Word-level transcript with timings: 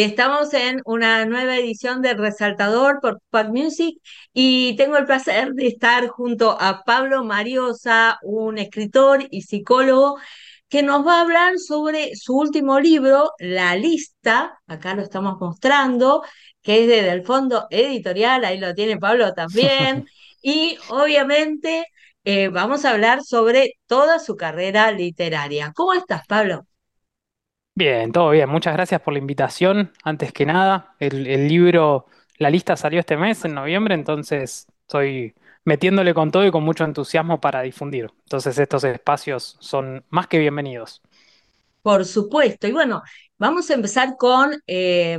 y 0.00 0.02
estamos 0.02 0.54
en 0.54 0.80
una 0.86 1.26
nueva 1.26 1.58
edición 1.58 2.00
de 2.00 2.14
Resaltador 2.14 3.00
por 3.02 3.20
Pack 3.28 3.50
Music 3.50 3.98
y 4.32 4.74
tengo 4.76 4.96
el 4.96 5.04
placer 5.04 5.52
de 5.52 5.66
estar 5.66 6.08
junto 6.08 6.56
a 6.58 6.84
Pablo 6.84 7.22
Mariosa, 7.22 8.18
un 8.22 8.56
escritor 8.56 9.26
y 9.30 9.42
psicólogo 9.42 10.16
que 10.70 10.82
nos 10.82 11.06
va 11.06 11.18
a 11.18 11.20
hablar 11.20 11.58
sobre 11.58 12.16
su 12.16 12.34
último 12.34 12.80
libro, 12.80 13.32
La 13.40 13.76
Lista, 13.76 14.58
acá 14.66 14.94
lo 14.94 15.02
estamos 15.02 15.38
mostrando, 15.38 16.22
que 16.62 16.84
es 16.84 16.88
desde 16.88 17.10
el 17.10 17.22
fondo 17.22 17.66
editorial, 17.68 18.46
ahí 18.46 18.56
lo 18.58 18.74
tiene 18.74 18.96
Pablo 18.96 19.34
también, 19.34 20.06
y 20.42 20.78
obviamente 20.88 21.84
eh, 22.24 22.48
vamos 22.48 22.86
a 22.86 22.92
hablar 22.92 23.22
sobre 23.22 23.74
toda 23.86 24.18
su 24.18 24.34
carrera 24.34 24.92
literaria. 24.92 25.72
¿Cómo 25.74 25.92
estás, 25.92 26.26
Pablo? 26.26 26.64
Bien, 27.80 28.12
todo 28.12 28.28
bien. 28.28 28.46
Muchas 28.50 28.74
gracias 28.74 29.00
por 29.00 29.14
la 29.14 29.20
invitación. 29.20 29.90
Antes 30.04 30.34
que 30.34 30.44
nada, 30.44 30.94
el, 30.98 31.26
el 31.26 31.48
libro, 31.48 32.04
la 32.36 32.50
lista 32.50 32.76
salió 32.76 33.00
este 33.00 33.16
mes, 33.16 33.42
en 33.46 33.54
noviembre, 33.54 33.94
entonces 33.94 34.66
estoy 34.82 35.34
metiéndole 35.64 36.12
con 36.12 36.30
todo 36.30 36.44
y 36.44 36.50
con 36.50 36.62
mucho 36.62 36.84
entusiasmo 36.84 37.40
para 37.40 37.62
difundir. 37.62 38.10
Entonces 38.24 38.58
estos 38.58 38.84
espacios 38.84 39.56
son 39.60 40.04
más 40.10 40.26
que 40.26 40.38
bienvenidos. 40.38 41.00
Por 41.80 42.04
supuesto. 42.04 42.68
Y 42.68 42.72
bueno, 42.72 43.00
vamos 43.38 43.70
a 43.70 43.74
empezar 43.74 44.18
con, 44.18 44.62
eh, 44.66 45.18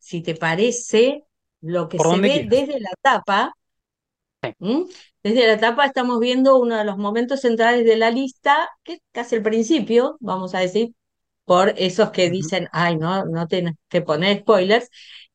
si 0.00 0.20
te 0.20 0.34
parece, 0.34 1.22
lo 1.60 1.88
que 1.88 1.96
se 1.96 2.18
ve 2.18 2.44
desde 2.50 2.80
la 2.80 2.90
tapa. 3.00 3.54
Sí. 4.42 4.52
¿m? 4.58 4.86
Desde 5.22 5.46
la 5.46 5.58
tapa 5.58 5.86
estamos 5.86 6.18
viendo 6.18 6.58
uno 6.58 6.76
de 6.76 6.84
los 6.84 6.98
momentos 6.98 7.42
centrales 7.42 7.84
de 7.84 7.96
la 7.96 8.10
lista, 8.10 8.68
que 8.82 8.94
es 8.94 9.00
casi 9.12 9.36
el 9.36 9.42
principio, 9.42 10.16
vamos 10.18 10.56
a 10.56 10.58
decir, 10.58 10.92
por 11.50 11.74
esos 11.76 12.10
que 12.12 12.30
dicen, 12.30 12.68
ay, 12.72 12.96
no, 12.96 13.24
no 13.26 13.46
tienes 13.48 13.74
que 13.88 14.02
poner 14.02 14.40
spoilers, 14.40 14.88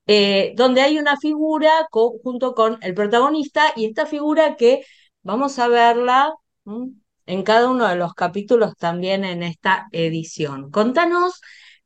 eh, 0.07 0.53
donde 0.55 0.81
hay 0.81 0.97
una 0.99 1.17
figura 1.17 1.87
co- 1.91 2.15
junto 2.23 2.53
con 2.55 2.77
el 2.83 2.93
protagonista 2.93 3.73
y 3.75 3.85
esta 3.85 4.05
figura 4.05 4.55
que 4.55 4.85
vamos 5.23 5.59
a 5.59 5.67
verla 5.67 6.33
en 7.25 7.43
cada 7.43 7.69
uno 7.69 7.87
de 7.87 7.95
los 7.95 8.13
capítulos 8.13 8.75
también 8.77 9.25
en 9.25 9.43
esta 9.43 9.87
edición. 9.91 10.71
Contanos, 10.71 11.41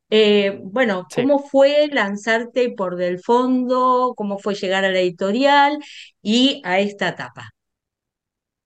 eh, 0.10 0.60
bueno, 0.64 1.10
Sí. 1.10 1.24
cómo 1.24 1.40
fue 1.40 1.88
lanzarte 1.92 2.72
por 2.72 2.96
Del 2.98 3.20
Fondo, 3.22 4.14
cómo 4.16 4.38
fue 4.40 4.56
llegar 4.56 4.86
a 4.86 4.92
la 4.92 5.00
editorial 5.00 5.80
y 6.22 6.62
a 6.66 6.80
esta 6.80 7.10
etapa. 7.10 7.52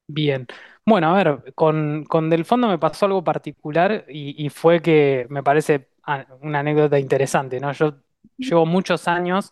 Bien. 0.08 0.48
Bueno, 0.86 1.08
a 1.10 1.14
ver, 1.24 1.54
con, 1.56 2.04
con 2.06 2.30
Del 2.30 2.44
Fondo 2.46 2.68
me 2.68 2.78
pasó 2.78 3.06
algo 3.06 3.24
particular 3.24 4.06
y, 4.10 4.46
y 4.46 4.50
fue 4.50 4.82
que 4.82 5.26
me 5.30 5.42
parece 5.42 5.90
ah, 6.04 6.26
una 6.42 6.60
anécdota 6.60 7.00
interesante, 7.00 7.60
¿no? 7.62 7.72
Yo 7.72 7.96
llevo 8.38 8.66
muchos 8.66 9.08
años 9.08 9.50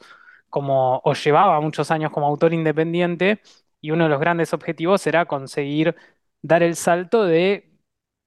como, 0.49 1.01
o 1.05 1.13
llevaba 1.13 1.61
muchos 1.61 1.89
años 1.91 2.11
como 2.11 2.27
autor 2.27 2.53
independiente 2.53 3.41
y 3.79 3.91
uno 3.91 4.03
de 4.05 4.09
los 4.09 4.19
grandes 4.19 4.53
objetivos 4.53 5.07
era 5.07 5.25
conseguir 5.25 5.95
dar 6.41 6.63
el 6.63 6.75
salto 6.75 7.23
de 7.23 7.72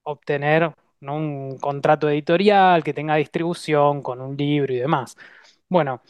obtener, 0.02 0.74
¿no? 1.00 1.16
un 1.16 1.58
contrato 1.58 2.08
editorial 2.08 2.82
que 2.84 2.94
tenga 2.94 3.16
distribución 3.16 4.00
con 4.02 4.20
un 4.22 4.34
libro 4.36 4.72
y 4.72 4.78
demás. 4.78 5.16
Bueno, 5.68 6.02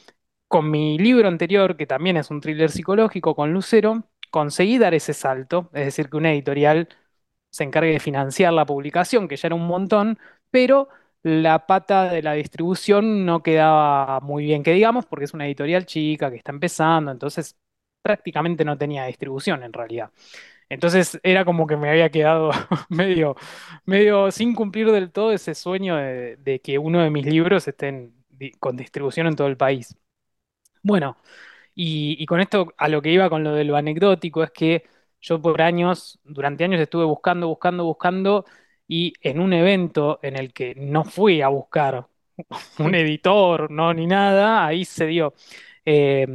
con 0.48 0.70
mi 0.70 0.98
libro 0.98 1.28
anterior, 1.28 1.76
que 1.76 1.86
también 1.86 2.16
es 2.16 2.30
un 2.30 2.40
thriller 2.40 2.70
psicológico 2.70 3.34
con 3.34 3.52
Lucero, 3.52 4.04
conseguí 4.34 4.78
dar 4.78 4.94
ese 4.94 5.14
salto, 5.14 5.70
es 5.74 5.84
decir, 5.86 6.10
que 6.10 6.16
una 6.16 6.32
editorial 6.32 6.88
se 7.50 7.62
encargue 7.64 7.92
de 7.92 8.00
financiar 8.00 8.52
la 8.52 8.66
publicación, 8.66 9.28
que 9.28 9.36
ya 9.36 9.46
era 9.48 9.54
un 9.54 9.66
montón, 9.68 10.18
pero 10.50 10.88
la 11.22 11.66
pata 11.68 12.10
de 12.12 12.22
la 12.22 12.32
distribución 12.34 13.24
no 13.26 13.44
quedaba 13.44 14.18
muy 14.20 14.44
bien, 14.44 14.64
que 14.64 14.72
digamos, 14.72 15.06
porque 15.06 15.26
es 15.26 15.34
una 15.34 15.46
editorial 15.46 15.86
chica 15.86 16.30
que 16.30 16.36
está 16.38 16.50
empezando, 16.52 17.12
entonces 17.12 17.56
prácticamente 18.02 18.64
no 18.64 18.76
tenía 18.76 19.06
distribución 19.06 19.62
en 19.62 19.72
realidad. 19.72 20.10
Entonces 20.68 21.20
era 21.22 21.44
como 21.44 21.66
que 21.68 21.76
me 21.76 21.90
había 21.90 22.10
quedado 22.10 22.50
medio, 22.90 23.36
medio 23.86 24.32
sin 24.32 24.54
cumplir 24.54 24.90
del 24.90 25.12
todo 25.12 25.32
ese 25.32 25.54
sueño 25.54 25.96
de, 25.96 26.60
que 26.64 26.78
uno 26.78 27.02
de 27.02 27.10
mis 27.10 27.26
libros 27.26 27.68
esté 27.68 28.10
con 28.60 28.76
distribución 28.76 29.28
en 29.28 29.36
todo 29.36 29.46
el 29.48 29.56
país. 29.56 29.96
Bueno, 30.82 31.16
y, 31.74 32.24
con 32.26 32.40
esto 32.40 32.74
a 32.78 32.88
lo 32.88 33.02
que 33.02 33.10
iba 33.12 33.30
con 33.30 33.44
lo 33.44 33.52
de 33.54 33.64
lo 33.64 33.76
anecdótico 33.76 34.42
es 34.42 34.50
que 34.50 34.84
yo 35.20 35.40
por 35.40 35.62
años, 35.62 36.20
durante 36.24 36.64
años 36.64 36.80
estuve 36.80 37.04
buscando, 37.04 37.48
buscando, 37.48 37.84
buscando 37.84 38.44
y 38.86 39.14
en 39.22 39.40
un 39.40 39.52
evento 39.52 40.20
en 40.22 40.36
el 40.36 40.52
que 40.52 40.74
no 40.76 41.04
fui 41.04 41.40
a 41.42 41.48
buscar 41.48 42.06
un 42.78 42.94
editor, 42.94 43.70
no, 43.70 43.94
ni 43.94 44.06
nada, 44.06 44.66
ahí 44.66 44.84
se 44.84 45.06
dio. 45.06 45.34
Eh, 45.84 46.26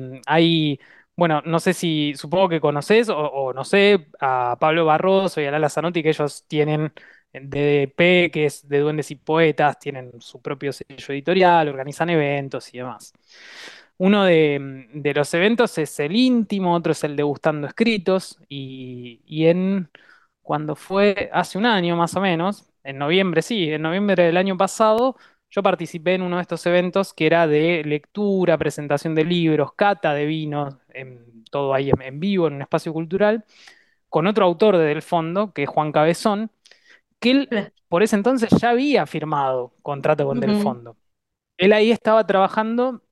bueno, 1.15 1.41
no 1.45 1.59
sé 1.59 1.73
si, 1.73 2.13
supongo 2.15 2.47
que 2.49 2.61
conoces 2.61 3.09
o, 3.09 3.17
o 3.17 3.53
no 3.53 3.65
sé, 3.65 4.07
a 4.21 4.57
Pablo 4.59 4.85
Barroso 4.85 5.41
y 5.41 5.45
a 5.45 5.51
Lala 5.51 5.69
Zanotti, 5.69 6.01
que 6.01 6.09
ellos 6.09 6.45
tienen 6.47 6.93
DDP, 7.33 8.31
que 8.31 8.45
es 8.45 8.67
de 8.67 8.79
Duendes 8.79 9.11
y 9.11 9.15
Poetas, 9.15 9.77
tienen 9.79 10.13
su 10.21 10.41
propio 10.41 10.71
sello 10.73 11.13
editorial, 11.13 11.67
organizan 11.67 12.09
eventos 12.09 12.73
y 12.73 12.77
demás. 12.79 13.13
Uno 13.99 14.25
de, 14.25 14.87
de 14.93 15.15
los 15.15 15.33
eventos 15.35 15.77
es 15.79 15.99
el 16.01 16.15
íntimo, 16.17 16.75
otro 16.75 16.93
es 16.93 17.03
el 17.05 17.17
degustando 17.17 17.67
escritos, 17.67 18.39
y, 18.49 19.21
y 19.27 19.47
en 19.47 19.91
cuando 20.41 20.75
fue 20.75 21.29
hace 21.33 21.57
un 21.57 21.65
año 21.67 21.97
más 21.97 22.15
o 22.15 22.21
menos, 22.21 22.71
en 22.83 22.97
noviembre, 22.99 23.41
sí, 23.43 23.69
en 23.71 23.81
noviembre 23.83 24.23
del 24.25 24.37
año 24.37 24.57
pasado, 24.57 25.17
yo 25.51 25.63
participé 25.63 26.15
en 26.15 26.21
uno 26.23 26.37
de 26.37 26.43
estos 26.43 26.65
eventos 26.65 27.13
que 27.13 27.27
era 27.27 27.47
de 27.47 27.83
lectura, 27.85 28.57
presentación 28.57 29.15
de 29.15 29.25
libros, 29.25 29.73
cata 29.75 30.13
de 30.13 30.25
vinos, 30.25 30.75
en- 30.93 31.43
todo 31.51 31.73
ahí 31.73 31.89
en, 31.91 32.01
en 32.01 32.19
vivo, 32.21 32.47
en 32.47 32.53
un 32.55 32.61
espacio 32.61 32.93
cultural, 32.93 33.43
con 34.09 34.27
otro 34.27 34.45
autor 34.45 34.77
de 34.77 34.85
Del 34.85 35.01
Fondo, 35.03 35.53
que 35.53 35.63
es 35.63 35.69
Juan 35.69 35.91
Cabezón, 35.91 36.51
que 37.19 37.31
él 37.31 37.55
por 37.87 38.03
ese 38.03 38.15
entonces 38.15 38.49
ya 38.61 38.71
había 38.71 39.05
firmado 39.07 39.73
contrato 39.81 40.25
con 40.27 40.39
Del. 40.39 40.55
Fondo. 40.55 40.97
Él 41.57 41.73
ahí 41.73 41.91
estaba 41.91 42.27
trabajando 42.27 43.03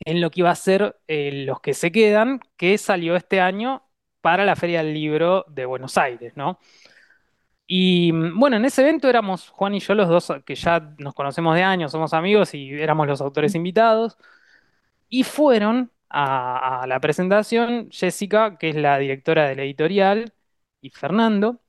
en 0.00 0.20
lo 0.20 0.30
que 0.30 0.40
iba 0.40 0.50
a 0.50 0.54
ser 0.56 0.98
eh, 1.08 1.44
Los 1.46 1.60
que 1.60 1.74
se 1.74 1.92
quedan, 1.92 2.40
que 2.56 2.78
salió 2.78 3.16
este 3.16 3.40
año 3.40 3.82
para 4.20 4.44
la 4.44 4.56
Feria 4.56 4.82
del 4.82 4.94
Libro 4.94 5.44
de 5.48 5.66
Buenos 5.66 5.98
Aires, 5.98 6.36
¿no? 6.36 6.58
Y 7.66 8.12
mm, 8.12 8.38
bueno, 8.38 8.56
en 8.56 8.64
ese 8.64 8.82
evento 8.82 9.08
éramos 9.08 9.48
Juan 9.50 9.74
y 9.74 9.80
yo 9.80 9.94
los 9.94 10.08
dos 10.08 10.32
que 10.44 10.54
ya 10.54 10.94
nos 10.98 11.14
conocemos 11.14 11.54
de 11.56 11.62
años, 11.62 11.92
somos 11.92 12.12
amigos 12.14 12.54
y 12.54 12.70
éramos 12.72 13.06
los 13.06 13.20
autores 13.20 13.54
invitados. 13.54 14.16
Y 15.08 15.24
fueron 15.24 15.92
a, 16.08 16.82
a 16.82 16.86
la 16.86 17.00
presentación 17.00 17.90
Jessica, 17.90 18.58
que 18.58 18.70
es 18.70 18.76
la 18.76 18.98
directora 18.98 19.48
de 19.48 19.56
la 19.56 19.62
editorial, 19.64 20.34
y 20.80 20.90
Fernando, 20.90 21.60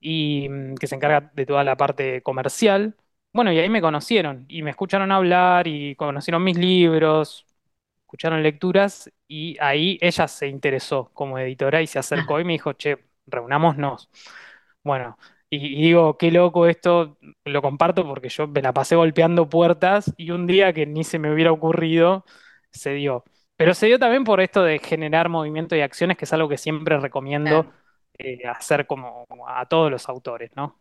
y 0.00 0.48
mm, 0.48 0.76
que 0.76 0.86
se 0.86 0.96
encarga 0.96 1.30
de 1.34 1.46
toda 1.46 1.64
la 1.64 1.76
parte 1.76 2.22
comercial. 2.22 2.96
Bueno, 3.36 3.52
y 3.52 3.58
ahí 3.58 3.68
me 3.68 3.82
conocieron 3.82 4.46
y 4.48 4.62
me 4.62 4.70
escucharon 4.70 5.12
hablar 5.12 5.66
y 5.68 5.94
conocieron 5.96 6.42
mis 6.44 6.56
libros, 6.58 7.46
escucharon 8.02 8.42
lecturas 8.42 9.10
y 9.28 9.56
ahí 9.60 9.98
ella 10.00 10.28
se 10.28 10.48
interesó 10.48 11.10
como 11.14 11.38
editora 11.38 11.82
y 11.82 11.86
se 11.86 11.98
acercó 11.98 12.40
y 12.40 12.44
me 12.44 12.54
dijo, 12.54 12.72
che, 12.74 12.98
reunámonos. 13.26 14.10
Bueno, 14.84 15.18
y, 15.50 15.58
y 15.78 15.82
digo, 15.88 16.16
qué 16.18 16.30
loco 16.30 16.66
esto, 16.66 17.18
lo 17.44 17.62
comparto 17.62 18.06
porque 18.06 18.28
yo 18.30 18.48
me 18.48 18.62
la 18.62 18.72
pasé 18.74 18.96
golpeando 18.96 19.48
puertas 19.50 20.12
y 20.16 20.30
un 20.30 20.46
día 20.46 20.72
que 20.72 20.86
ni 20.86 21.04
se 21.04 21.18
me 21.18 21.32
hubiera 21.32 21.52
ocurrido, 21.52 22.24
se 22.70 22.94
dio. 22.94 23.24
Pero 23.56 23.74
se 23.74 23.86
dio 23.86 23.98
también 23.98 24.24
por 24.24 24.40
esto 24.40 24.62
de 24.64 24.78
generar 24.78 25.28
movimiento 25.28 25.76
y 25.76 25.80
acciones, 25.82 26.16
que 26.18 26.24
es 26.26 26.32
algo 26.32 26.48
que 26.48 26.58
siempre 26.58 26.98
recomiendo 27.00 27.68
eh, 28.18 28.46
hacer 28.48 28.86
como 28.86 29.26
a 29.48 29.66
todos 29.66 29.90
los 29.90 30.08
autores, 30.08 30.50
¿no? 30.56 30.80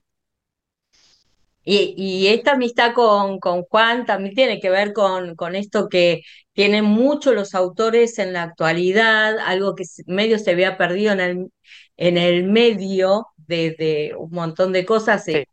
Y, 1.65 1.95
y 1.97 2.27
esta 2.27 2.51
amistad 2.53 2.93
con, 2.93 3.39
con 3.39 3.63
Juan 3.63 4.05
también 4.05 4.35
tiene 4.35 4.59
que 4.59 4.69
ver 4.69 4.93
con, 4.93 5.35
con 5.35 5.55
esto 5.55 5.89
que 5.89 6.21
tienen 6.53 6.85
mucho 6.85 7.33
los 7.33 7.55
autores 7.55 8.19
en 8.19 8.33
la 8.33 8.43
actualidad, 8.43 9.37
algo 9.39 9.75
que 9.75 9.83
medio 10.07 10.39
se 10.39 10.51
había 10.51 10.77
perdido 10.77 11.13
en 11.13 11.19
el, 11.19 11.47
en 11.97 12.17
el 12.17 12.43
medio 12.45 13.27
de, 13.37 13.75
de 13.77 14.13
un 14.17 14.31
montón 14.31 14.73
de 14.73 14.85
cosas. 14.85 15.25
Sí, 15.25 15.43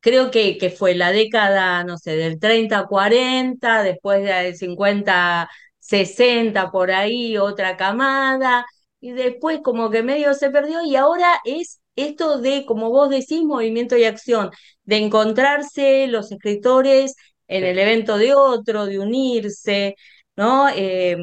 Creo 0.00 0.30
que, 0.32 0.58
que 0.58 0.70
fue 0.70 0.94
la 0.96 1.12
década, 1.12 1.84
no 1.84 1.96
sé, 1.98 2.16
del 2.16 2.40
30 2.40 2.86
40, 2.86 3.82
después 3.84 4.24
del 4.24 4.56
50 4.56 5.48
60 5.78 6.70
por 6.72 6.90
ahí, 6.92 7.36
otra 7.38 7.76
camada, 7.76 8.66
y 9.00 9.12
después 9.12 9.60
como 9.62 9.90
que 9.90 10.02
medio 10.02 10.34
se 10.34 10.50
perdió, 10.50 10.82
y 10.84 10.96
ahora 10.96 11.40
es 11.44 11.81
esto 11.96 12.38
de, 12.40 12.64
como 12.66 12.90
vos 12.90 13.10
decís, 13.10 13.42
movimiento 13.42 13.96
y 13.96 14.04
acción, 14.04 14.50
de 14.84 14.96
encontrarse 14.98 16.06
los 16.08 16.32
escritores 16.32 17.14
en 17.48 17.64
el 17.64 17.78
evento 17.78 18.18
de 18.18 18.34
otro, 18.34 18.86
de 18.86 18.98
unirse, 18.98 19.96
¿no? 20.36 20.68
Eh, 20.70 21.16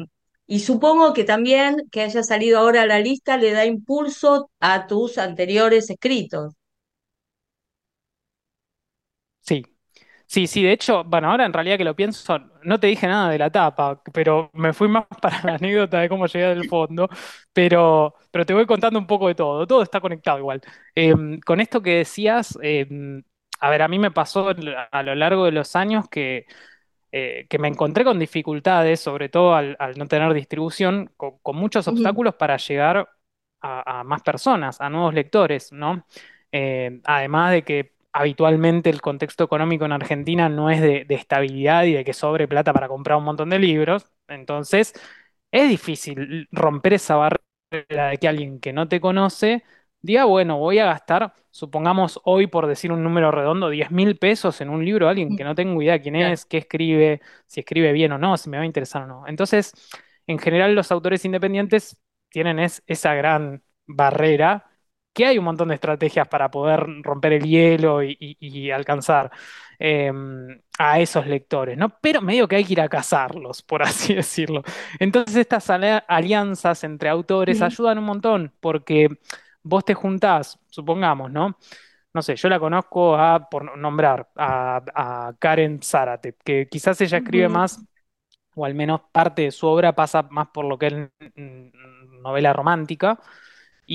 y 0.46 0.60
supongo 0.60 1.12
que 1.14 1.24
también 1.24 1.76
que 1.90 2.02
haya 2.02 2.22
salido 2.22 2.58
ahora 2.58 2.82
a 2.82 2.86
la 2.86 3.00
lista 3.00 3.36
le 3.36 3.52
da 3.52 3.64
impulso 3.66 4.50
a 4.60 4.86
tus 4.86 5.18
anteriores 5.18 5.90
escritos. 5.90 6.54
Sí, 10.32 10.46
Sí, 10.46 10.62
de 10.62 10.70
hecho, 10.72 11.02
bueno, 11.04 11.28
ahora 11.30 11.44
en 11.44 11.52
realidad 11.52 11.76
que 11.76 11.82
lo 11.84 11.96
pienso, 11.96 12.38
no 12.62 12.78
te 12.78 12.86
dije 12.86 13.06
nada 13.08 13.30
de 13.30 13.38
la 13.38 13.50
tapa, 13.50 14.00
pero 14.12 14.48
me 14.54 14.72
fui 14.72 14.86
más 14.86 15.04
para 15.20 15.42
la 15.42 15.54
anécdota 15.56 15.98
de 16.00 16.08
cómo 16.08 16.26
llegué 16.26 16.46
del 16.46 16.64
fondo, 16.66 17.08
pero, 17.52 18.14
pero 18.30 18.46
te 18.46 18.54
voy 18.54 18.64
contando 18.64 18.98
un 19.00 19.06
poco 19.08 19.26
de 19.26 19.34
todo, 19.34 19.66
todo 19.66 19.82
está 19.82 20.00
conectado 20.00 20.38
igual. 20.38 20.60
Em, 20.94 21.40
con 21.40 21.60
esto 21.60 21.82
que 21.82 21.96
decías, 21.96 22.56
em, 22.62 23.24
a 23.58 23.70
ver, 23.70 23.82
a 23.82 23.88
mí 23.88 23.98
me 23.98 24.12
pasó 24.12 24.48
a 24.92 25.02
lo 25.02 25.14
largo 25.16 25.44
de 25.46 25.52
los 25.52 25.74
años 25.74 26.08
que 26.08 26.46
eh, 27.12 27.46
que 27.48 27.58
me 27.58 27.68
encontré 27.68 28.04
con 28.04 28.18
dificultades, 28.18 29.00
sobre 29.00 29.28
todo 29.28 29.54
al, 29.54 29.76
al 29.80 29.98
no 29.98 30.06
tener 30.06 30.32
distribución, 30.32 31.10
con, 31.16 31.38
con 31.38 31.56
muchos 31.56 31.88
obstáculos 31.88 32.34
para 32.36 32.56
llegar 32.56 33.08
a, 33.60 34.00
a 34.00 34.04
más 34.04 34.22
personas, 34.22 34.80
a 34.80 34.88
nuevos 34.90 35.14
lectores, 35.14 35.72
¿no? 35.72 36.06
Eh, 36.52 37.00
además 37.04 37.52
de 37.52 37.62
que 37.64 37.92
habitualmente 38.12 38.90
el 38.90 39.00
contexto 39.00 39.44
económico 39.44 39.84
en 39.84 39.92
Argentina 39.92 40.48
no 40.48 40.70
es 40.70 40.80
de, 40.80 41.04
de 41.04 41.14
estabilidad 41.14 41.84
y 41.84 41.92
de 41.94 42.04
que 42.04 42.12
sobre 42.12 42.48
plata 42.48 42.72
para 42.72 42.88
comprar 42.88 43.18
un 43.18 43.24
montón 43.24 43.50
de 43.50 43.58
libros, 43.58 44.06
entonces 44.28 44.94
es 45.52 45.68
difícil 45.68 46.48
romper 46.52 46.94
esa 46.94 47.16
barrera 47.16 48.08
de 48.10 48.18
que 48.18 48.28
alguien 48.28 48.60
que 48.60 48.72
no 48.72 48.88
te 48.88 49.00
conoce 49.00 49.64
diga, 50.02 50.24
bueno, 50.24 50.58
voy 50.58 50.78
a 50.78 50.86
gastar, 50.86 51.34
supongamos 51.50 52.20
hoy 52.24 52.46
por 52.46 52.66
decir 52.66 52.90
un 52.92 53.02
número 53.04 53.30
redondo, 53.30 53.68
diez 53.70 53.90
mil 53.90 54.16
pesos 54.18 54.60
en 54.60 54.70
un 54.70 54.84
libro 54.84 55.06
de 55.06 55.10
alguien 55.10 55.34
que 55.34 55.44
no 55.44 55.54
tengo 55.54 55.80
idea 55.82 56.00
quién 56.00 56.16
es, 56.16 56.46
qué 56.46 56.58
escribe, 56.58 57.20
si 57.46 57.60
escribe 57.60 57.92
bien 57.92 58.12
o 58.12 58.18
no, 58.18 58.36
si 58.36 58.48
me 58.50 58.56
va 58.56 58.62
a 58.62 58.66
interesar 58.66 59.02
o 59.02 59.06
no. 59.06 59.26
Entonces, 59.26 59.72
en 60.26 60.38
general 60.38 60.74
los 60.74 60.90
autores 60.92 61.24
independientes 61.24 61.96
tienen 62.28 62.58
es- 62.58 62.82
esa 62.86 63.14
gran 63.14 63.62
barrera 63.86 64.69
que 65.12 65.26
hay 65.26 65.38
un 65.38 65.44
montón 65.44 65.68
de 65.68 65.74
estrategias 65.74 66.28
para 66.28 66.50
poder 66.50 66.86
romper 67.02 67.34
el 67.34 67.44
hielo 67.44 68.02
y, 68.02 68.16
y- 68.20 68.36
y 68.40 68.70
alcanzar 68.70 69.30
eh, 69.78 70.12
a 70.78 71.00
esos 71.00 71.26
lectores, 71.26 71.76
¿no? 71.76 71.90
Pero 72.00 72.20
medio 72.22 72.48
que 72.48 72.56
hay 72.56 72.64
que 72.64 72.72
ir 72.74 72.80
a 72.80 72.88
cazarlos, 72.88 73.62
por 73.62 73.82
así 73.84 74.14
decirlo. 74.14 74.62
Entonces 74.98 75.36
estas 75.36 75.68
alianzas 75.70 76.84
entre 76.84 77.08
autores 77.08 77.62
ayudan 77.62 77.98
un 77.98 78.04
montón 78.04 78.52
porque 78.60 79.08
vos 79.62 79.84
te 79.84 79.94
juntás, 79.94 80.58
supongamos, 80.68 81.30
¿no? 81.30 81.56
No 82.14 82.22
sé, 82.22 82.36
yo 82.36 82.48
la 82.48 82.58
conozco 82.60 83.16
a, 83.16 83.48
por 83.50 83.76
nombrar, 83.78 84.28
a, 84.36 84.82
a 84.94 85.34
Karen 85.38 85.80
Zárate, 85.82 86.36
que 86.44 86.68
quizás 86.68 87.00
ella 87.00 87.18
escribe 87.18 87.48
más, 87.48 87.86
o 88.54 88.64
al 88.66 88.74
menos 88.74 89.02
parte 89.12 89.42
de 89.42 89.50
su 89.52 89.66
obra 89.68 89.94
pasa 89.94 90.22
más 90.30 90.48
por 90.50 90.64
lo 90.66 90.78
que 90.78 90.86
es 90.88 90.94
novela 92.22 92.52
romántica. 92.52 93.18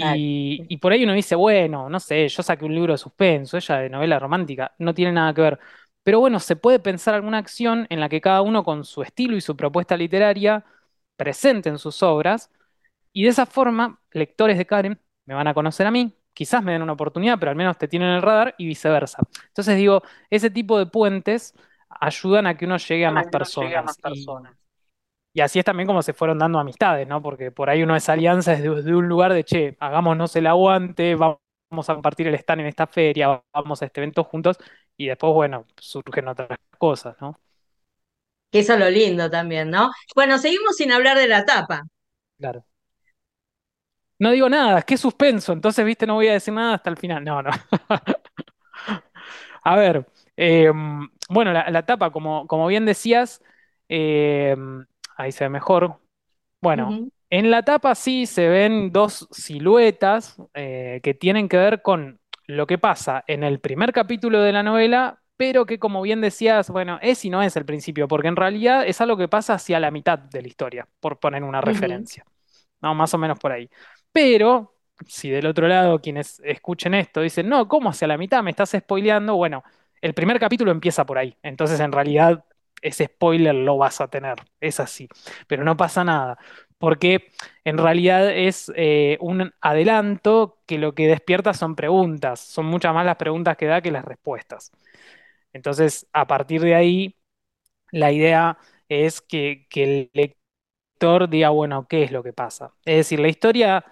Y, 0.03 0.65
y 0.67 0.77
por 0.77 0.91
ahí 0.91 1.03
uno 1.03 1.13
dice, 1.13 1.35
bueno, 1.35 1.89
no 1.89 1.99
sé, 1.99 2.27
yo 2.29 2.43
saqué 2.43 2.65
un 2.65 2.75
libro 2.75 2.93
de 2.93 2.97
suspenso, 2.97 3.57
ella 3.57 3.77
de 3.77 3.89
novela 3.89 4.19
romántica, 4.19 4.73
no 4.79 4.93
tiene 4.93 5.11
nada 5.13 5.33
que 5.33 5.41
ver. 5.41 5.59
Pero 6.03 6.19
bueno, 6.19 6.39
se 6.39 6.55
puede 6.55 6.79
pensar 6.79 7.15
alguna 7.15 7.37
acción 7.39 7.87
en 7.89 7.99
la 7.99 8.09
que 8.09 8.21
cada 8.21 8.41
uno 8.41 8.63
con 8.63 8.83
su 8.85 9.01
estilo 9.01 9.35
y 9.37 9.41
su 9.41 9.55
propuesta 9.57 9.97
literaria 9.97 10.65
presenten 11.17 11.77
sus 11.79 12.03
obras 12.03 12.51
y 13.13 13.23
de 13.23 13.29
esa 13.29 13.45
forma, 13.45 14.01
lectores 14.11 14.57
de 14.57 14.65
Karen 14.65 14.99
me 15.25 15.33
van 15.33 15.47
a 15.47 15.53
conocer 15.53 15.87
a 15.87 15.91
mí, 15.91 16.15
quizás 16.33 16.63
me 16.63 16.73
den 16.73 16.81
una 16.81 16.93
oportunidad, 16.93 17.39
pero 17.39 17.51
al 17.51 17.57
menos 17.57 17.77
te 17.77 17.87
tienen 17.87 18.09
en 18.09 18.15
el 18.15 18.21
radar 18.21 18.55
y 18.57 18.67
viceversa. 18.67 19.19
Entonces 19.47 19.77
digo, 19.77 20.01
ese 20.29 20.49
tipo 20.49 20.77
de 20.79 20.85
puentes 20.87 21.53
ayudan 21.89 22.47
a 22.47 22.57
que 22.57 22.65
uno 22.65 22.77
llegue 22.77 23.05
a 23.05 23.11
más 23.11 23.27
uno 23.33 23.47
llegue 23.47 23.75
a 23.75 23.81
personas 23.81 23.83
más 23.83 23.97
personas. 23.99 24.55
Y 25.35 25.41
así 25.41 25.59
es 25.59 25.65
también 25.65 25.87
como 25.87 26.03
se 26.03 26.13
fueron 26.13 26.39
dando 26.39 26.59
amistades, 26.59 27.07
¿no? 27.07 27.23
Porque 27.23 27.51
por 27.51 27.69
ahí 27.69 27.83
uno 27.83 27.97
es 27.97 28.09
alianza 28.09 28.53
desde, 28.53 28.71
desde 28.75 28.95
un 28.95 29.09
lugar 29.09 29.33
de, 29.33 29.45
che, 29.45 29.77
hagámonos 29.81 30.35
el 30.37 30.47
aguante, 30.47 31.15
vamos 31.15 31.39
a 31.89 31.95
compartir 31.95 32.27
el 32.29 32.35
stand 32.35 32.61
en 32.61 32.67
esta 32.67 32.87
feria, 32.87 33.43
vamos 33.53 33.83
a 33.83 33.87
este 33.87 34.01
evento 34.01 34.25
juntos 34.25 34.57
y 34.97 35.07
después, 35.07 35.33
bueno, 35.33 35.67
surgen 35.79 36.29
otras 36.29 36.59
cosas, 36.79 37.17
¿no? 37.21 37.41
Que 38.51 38.59
eso 38.59 38.73
es 38.73 38.79
lo 38.79 38.89
lindo 38.89 39.29
también, 39.29 39.69
¿no? 39.69 39.91
Bueno, 40.15 40.37
seguimos 40.39 40.75
sin 40.77 40.91
hablar 40.91 41.17
de 41.17 41.27
la 41.27 41.45
tapa. 41.45 41.83
Claro. 42.37 42.65
No 44.19 44.31
digo 44.31 44.47
nada, 44.49 44.83
es 44.87 45.01
suspenso, 45.01 45.51
entonces, 45.51 45.85
viste, 45.85 46.07
no 46.07 46.13
voy 46.15 46.27
a 46.29 46.33
decir 46.33 46.53
nada 46.53 46.75
hasta 46.75 46.89
el 46.89 46.97
final. 46.97 47.23
No, 47.23 47.41
no. 47.41 47.51
A 49.63 49.75
ver, 49.75 50.05
eh, 50.37 50.71
bueno, 51.29 51.51
la, 51.53 51.69
la 51.71 51.85
tapa, 51.85 52.11
como, 52.11 52.47
como 52.47 52.67
bien 52.67 52.85
decías, 52.85 53.41
eh, 53.89 54.55
ahí 55.15 55.31
se 55.31 55.45
ve 55.45 55.49
mejor. 55.49 55.99
Bueno, 56.61 57.09
en 57.29 57.51
la 57.51 57.63
tapa 57.63 57.95
sí 57.95 58.25
se 58.25 58.47
ven 58.47 58.91
dos 58.91 59.27
siluetas 59.31 60.37
eh, 60.53 60.99
que 61.03 61.13
tienen 61.13 61.49
que 61.49 61.57
ver 61.57 61.81
con 61.81 62.19
lo 62.47 62.67
que 62.67 62.77
pasa 62.77 63.23
en 63.27 63.43
el 63.43 63.59
primer 63.59 63.91
capítulo 63.91 64.41
de 64.41 64.51
la 64.51 64.63
novela, 64.63 65.21
pero 65.37 65.65
que 65.65 65.79
como 65.79 66.01
bien 66.01 66.21
decías, 66.21 66.69
bueno, 66.69 66.99
es 67.01 67.25
y 67.25 67.29
no 67.29 67.41
es 67.41 67.55
el 67.55 67.65
principio, 67.65 68.07
porque 68.07 68.27
en 68.27 68.35
realidad 68.35 68.85
es 68.87 69.01
algo 69.01 69.17
que 69.17 69.27
pasa 69.27 69.55
hacia 69.55 69.79
la 69.79 69.91
mitad 69.91 70.17
de 70.17 70.41
la 70.41 70.47
historia, 70.47 70.87
por 70.99 71.19
poner 71.19 71.43
una 71.43 71.61
referencia. 71.61 72.25
No, 72.81 72.93
más 72.93 73.13
o 73.13 73.17
menos 73.17 73.39
por 73.39 73.51
ahí. 73.51 73.69
Pero, 74.11 74.75
si 75.07 75.29
del 75.29 75.47
otro 75.47 75.67
lado 75.67 75.99
quienes 75.99 76.39
escuchen 76.43 76.93
esto 76.93 77.21
dicen, 77.21 77.49
no, 77.49 77.67
¿cómo 77.67 77.89
hacia 77.89 78.07
la 78.07 78.17
mitad 78.17 78.43
me 78.43 78.51
estás 78.51 78.75
spoileando? 78.77 79.35
Bueno, 79.35 79.63
el 80.01 80.13
primer 80.13 80.39
capítulo 80.39 80.71
empieza 80.71 81.05
por 81.05 81.17
ahí. 81.17 81.35
Entonces, 81.41 81.79
en 81.79 81.91
realidad, 81.91 82.45
ese 82.87 83.05
spoiler 83.05 83.55
lo 83.55 83.77
vas 83.77 84.01
a 84.01 84.07
tener. 84.09 84.35
Es 84.59 84.79
así. 84.79 85.07
Pero 85.47 85.63
no 85.63 85.77
pasa 85.77 86.03
nada. 86.03 86.37
Porque 86.77 87.31
en 87.63 87.77
realidad 87.77 88.29
es 88.31 88.71
eh, 88.75 89.17
un 89.21 89.53
adelanto 89.61 90.59
que 90.65 90.77
lo 90.77 90.93
que 90.95 91.07
despierta 91.07 91.53
son 91.53 91.75
preguntas. 91.75 92.39
Son 92.41 92.65
muchas 92.65 92.93
más 92.93 93.05
las 93.05 93.15
preguntas 93.17 93.57
que 93.57 93.65
da 93.67 93.81
que 93.81 93.91
las 93.91 94.05
respuestas. 94.05 94.71
Entonces, 95.53 96.07
a 96.13 96.27
partir 96.27 96.61
de 96.61 96.75
ahí, 96.75 97.15
la 97.91 98.11
idea 98.11 98.57
es 98.89 99.21
que, 99.21 99.67
el 99.75 100.11
lector 100.13 101.29
diga, 101.29 101.49
bueno, 101.51 101.87
¿qué 101.89 102.03
es 102.03 102.11
lo 102.11 102.23
que 102.23 102.33
pasa? 102.33 102.73
Es 102.85 102.97
decir, 102.97 103.19
la 103.19 103.29
historia 103.29 103.85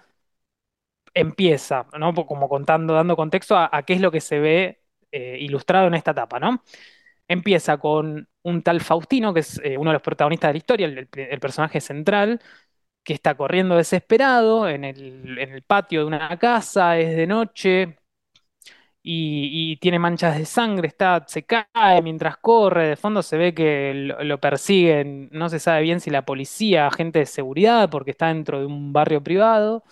empieza, 1.14 1.86
¿no? 1.98 2.14
Como 2.14 2.48
contando, 2.48 2.94
dando 2.94 3.16
contexto 3.16 3.56
a, 3.56 3.68
a 3.72 3.82
qué 3.84 3.94
es 3.94 4.00
lo 4.00 4.10
que 4.10 4.20
se 4.20 4.38
ve 4.40 4.82
eh, 5.12 5.38
ilustrado 5.40 5.86
en 5.88 5.94
esta 5.94 6.10
etapa, 6.12 6.40
¿no? 6.40 6.62
Empieza 7.28 7.78
con 7.78 8.28
un 8.42 8.62
tal 8.62 8.80
Faustino, 8.80 9.32
que 9.34 9.40
es 9.40 9.60
eh, 9.64 9.78
uno 9.78 9.90
de 9.90 9.94
los 9.94 10.02
protagonistas 10.02 10.48
de 10.50 10.52
la 10.54 10.58
historia, 10.58 10.86
el, 10.86 11.40
personaje 11.40 11.80
central, 11.80 12.40
que 13.04 13.14
está 13.14 13.36
corriendo 13.36 13.76
desesperado 13.76 14.68
en 14.68 14.84
el, 14.84 15.64
patio 15.66 16.00
de 16.00 16.06
una 16.06 16.38
casa, 16.38 16.98
es 16.98 17.16
de 17.16 17.26
noche. 17.26 17.98
Y, 19.06 19.76
tiene 19.78 19.98
manchas 19.98 20.38
de 20.38 20.46
sangre, 20.46 20.88
está, 20.88 21.24
se 21.28 21.44
cae 21.44 22.00
mientras 22.02 22.38
corre, 22.38 22.88
de 22.88 22.96
fondo 22.96 23.22
se 23.22 23.36
ve 23.36 23.54
que 23.54 23.92
lo, 23.94 24.40
persiguen, 24.40 25.28
no 25.30 25.48
se 25.50 25.58
sabe 25.60 25.82
bien 25.82 26.00
si 26.00 26.10
la 26.10 26.24
policía, 26.24 26.86
agente 26.86 27.18
de 27.20 27.26
seguridad, 27.26 27.90
porque 27.90 28.12
está 28.12 28.28
dentro 28.28 28.60
de 28.60 28.66
un 28.66 28.92
barrio 28.94 29.22
privado. 29.22 29.84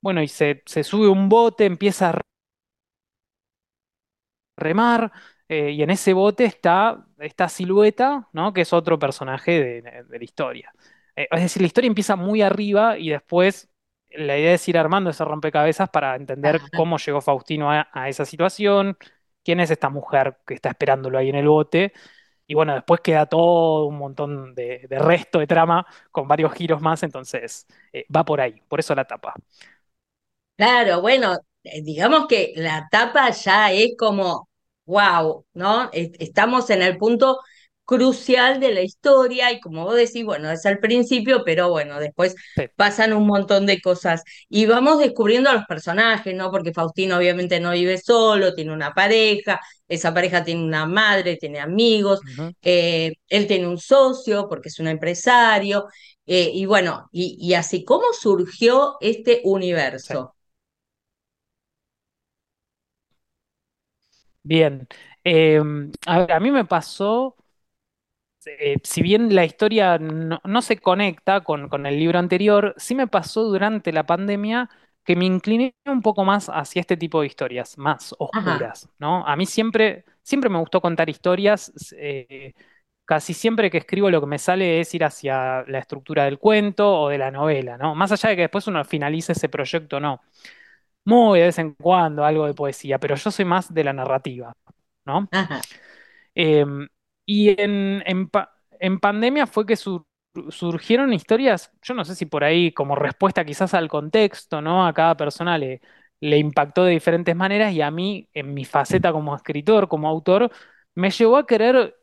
Bueno, 0.00 0.22
y 0.22 0.28
se 0.28 0.62
sube 0.84 1.08
un 1.08 1.28
bote, 1.28 1.64
empieza 1.64 2.10
a 2.10 2.20
remar, 4.56 5.12
eh, 5.48 5.70
y 5.72 5.82
en 5.82 5.90
ese 5.90 6.12
bote 6.12 6.44
está 6.44 7.06
esta 7.18 7.48
silueta, 7.48 8.28
¿no? 8.32 8.52
Que 8.52 8.62
es 8.62 8.72
otro 8.72 8.98
personaje 8.98 9.52
de, 9.82 9.82
de 10.04 10.18
la 10.18 10.24
historia. 10.24 10.72
Eh, 11.16 11.28
es 11.30 11.42
decir, 11.42 11.62
la 11.62 11.66
historia 11.68 11.88
empieza 11.88 12.16
muy 12.16 12.42
arriba 12.42 12.98
y 12.98 13.10
después 13.10 13.68
la 14.10 14.38
idea 14.38 14.54
es 14.54 14.68
ir 14.68 14.78
armando 14.78 15.10
ese 15.10 15.24
rompecabezas 15.24 15.90
para 15.90 16.16
entender 16.16 16.62
Ajá. 16.62 16.68
cómo 16.72 16.98
llegó 16.98 17.20
Faustino 17.20 17.70
a, 17.72 17.88
a 17.92 18.08
esa 18.08 18.24
situación, 18.24 18.96
quién 19.44 19.60
es 19.60 19.70
esta 19.70 19.90
mujer 19.90 20.38
que 20.46 20.54
está 20.54 20.70
esperándolo 20.70 21.18
ahí 21.18 21.28
en 21.30 21.36
el 21.36 21.48
bote. 21.48 21.92
Y 22.46 22.54
bueno, 22.54 22.74
después 22.74 23.00
queda 23.00 23.26
todo 23.26 23.86
un 23.86 23.96
montón 23.98 24.54
de, 24.54 24.86
de 24.88 24.98
resto 24.98 25.38
de 25.38 25.46
trama 25.46 25.86
con 26.10 26.28
varios 26.28 26.52
giros 26.52 26.80
más, 26.82 27.02
entonces 27.02 27.66
eh, 27.92 28.04
va 28.14 28.24
por 28.24 28.40
ahí, 28.40 28.60
por 28.68 28.80
eso 28.80 28.94
la 28.94 29.06
tapa. 29.06 29.34
Claro, 30.56 31.00
bueno, 31.00 31.36
digamos 31.82 32.26
que 32.28 32.52
la 32.56 32.86
tapa 32.90 33.30
ya 33.30 33.72
es 33.72 33.92
como, 33.98 34.48
wow, 34.86 35.44
¿no? 35.54 35.90
Es- 35.92 36.10
Estamos 36.18 36.70
en 36.70 36.82
el 36.82 36.96
punto 36.98 37.38
crucial 37.84 38.60
de 38.60 38.72
la 38.72 38.80
historia 38.82 39.52
y 39.52 39.60
como 39.60 39.84
vos 39.84 39.96
decís, 39.96 40.24
bueno, 40.24 40.50
es 40.50 40.64
al 40.66 40.78
principio, 40.78 41.42
pero 41.44 41.70
bueno, 41.70 42.00
después 42.00 42.34
Sí. 42.56 42.68
pasan 42.76 43.12
un 43.12 43.26
montón 43.26 43.66
de 43.66 43.80
cosas 43.80 44.22
y 44.48 44.66
vamos 44.66 44.98
descubriendo 44.98 45.50
a 45.50 45.52
los 45.54 45.64
personajes, 45.66 46.34
¿no? 46.34 46.50
Porque 46.50 46.72
Faustino 46.72 47.18
obviamente 47.18 47.60
no 47.60 47.72
vive 47.72 47.98
solo, 47.98 48.54
tiene 48.54 48.72
una 48.72 48.92
pareja, 48.94 49.60
esa 49.86 50.12
pareja 50.14 50.42
tiene 50.44 50.64
una 50.64 50.86
madre, 50.86 51.36
tiene 51.36 51.60
amigos, 51.60 52.20
eh, 52.62 53.12
él 53.28 53.46
tiene 53.46 53.68
un 53.68 53.78
socio 53.78 54.48
porque 54.48 54.68
es 54.70 54.78
un 54.80 54.88
empresario. 54.88 55.86
eh, 56.26 56.50
y 56.54 56.64
bueno, 56.66 57.06
y, 57.12 57.36
y 57.40 57.54
así, 57.54 57.84
¿cómo 57.84 58.04
surgió 58.18 58.96
este 59.00 59.40
universo? 59.44 60.33
Bien. 64.44 64.86
Eh, 65.24 65.60
a 66.06 66.18
ver, 66.20 66.32
a 66.32 66.40
mí 66.40 66.50
me 66.50 66.64
pasó, 66.66 67.36
eh, 68.46 68.76
si 68.84 69.02
bien 69.02 69.34
la 69.34 69.44
historia 69.44 69.98
no, 69.98 70.40
no 70.44 70.62
se 70.62 70.78
conecta 70.78 71.42
con, 71.42 71.68
con 71.68 71.86
el 71.86 71.98
libro 71.98 72.18
anterior, 72.18 72.74
sí 72.76 72.94
me 72.94 73.06
pasó 73.06 73.44
durante 73.44 73.92
la 73.92 74.04
pandemia 74.06 74.68
que 75.04 75.16
me 75.16 75.24
incliné 75.26 75.74
un 75.86 76.02
poco 76.02 76.24
más 76.24 76.48
hacia 76.48 76.80
este 76.80 76.96
tipo 76.96 77.20
de 77.20 77.26
historias, 77.26 77.76
más 77.78 78.14
Ajá, 78.32 78.56
oscuras, 78.58 78.88
¿no? 78.98 79.26
A 79.26 79.36
mí 79.36 79.46
siempre, 79.46 80.04
siempre 80.22 80.48
me 80.50 80.58
gustó 80.58 80.80
contar 80.80 81.10
historias. 81.10 81.72
eh, 81.98 82.52
casi 83.06 83.34
siempre 83.34 83.70
que 83.70 83.78
escribo 83.78 84.10
lo 84.10 84.20
que 84.20 84.26
me 84.26 84.38
sale 84.38 84.80
es 84.80 84.94
ir 84.94 85.04
hacia 85.04 85.64
la 85.68 85.78
estructura 85.78 86.24
del 86.26 86.38
cuento 86.38 87.02
o 87.02 87.08
de 87.10 87.18
la 87.18 87.30
novela, 87.30 87.78
¿no? 87.78 87.94
Más 87.94 88.12
allá 88.12 88.30
de 88.30 88.36
que 88.36 88.42
después 88.42 88.66
uno 88.66 88.84
finalice 88.84 89.32
ese 89.32 89.48
proyecto, 89.50 90.00
no. 90.00 90.22
Muy 91.04 91.40
de 91.40 91.46
vez 91.46 91.58
en 91.58 91.74
cuando 91.74 92.24
algo 92.24 92.46
de 92.46 92.54
poesía, 92.54 92.98
pero 92.98 93.14
yo 93.16 93.30
soy 93.30 93.44
más 93.44 93.72
de 93.72 93.84
la 93.84 93.92
narrativa, 93.92 94.54
¿no? 95.06 95.30
ajá, 95.30 95.66
Em, 96.34 96.88
y 97.26 97.50
en, 97.60 98.02
en, 98.06 98.30
en 98.80 99.00
pandemia 99.00 99.46
fue 99.46 99.66
que 99.66 99.76
sur- 99.76 100.06
surgieron 100.50 101.12
historias, 101.12 101.70
yo 101.82 101.94
no 101.94 102.04
sé 102.04 102.14
si 102.14 102.26
por 102.26 102.42
ahí 102.44 102.72
como 102.72 102.96
respuesta 102.96 103.44
quizás 103.44 103.72
al 103.74 103.88
contexto, 103.88 104.60
¿no? 104.60 104.86
A 104.86 104.92
cada 104.92 105.16
persona 105.16 105.56
le, 105.58 105.80
le 106.20 106.38
impactó 106.38 106.84
de 106.84 106.92
diferentes 106.92 107.36
maneras 107.36 107.72
y 107.72 107.82
a 107.82 107.90
mí, 107.90 108.28
en 108.34 108.52
mi 108.54 108.64
faceta 108.64 109.12
como 109.12 109.34
escritor, 109.36 109.88
como 109.88 110.08
autor, 110.08 110.50
me 110.94 111.10
llevó 111.10 111.36
a 111.36 111.46
querer 111.46 111.96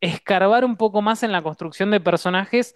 escarbar 0.00 0.64
un 0.64 0.76
poco 0.76 1.00
más 1.02 1.22
en 1.22 1.32
la 1.32 1.42
construcción 1.42 1.90
de 1.90 2.00
personajes 2.00 2.74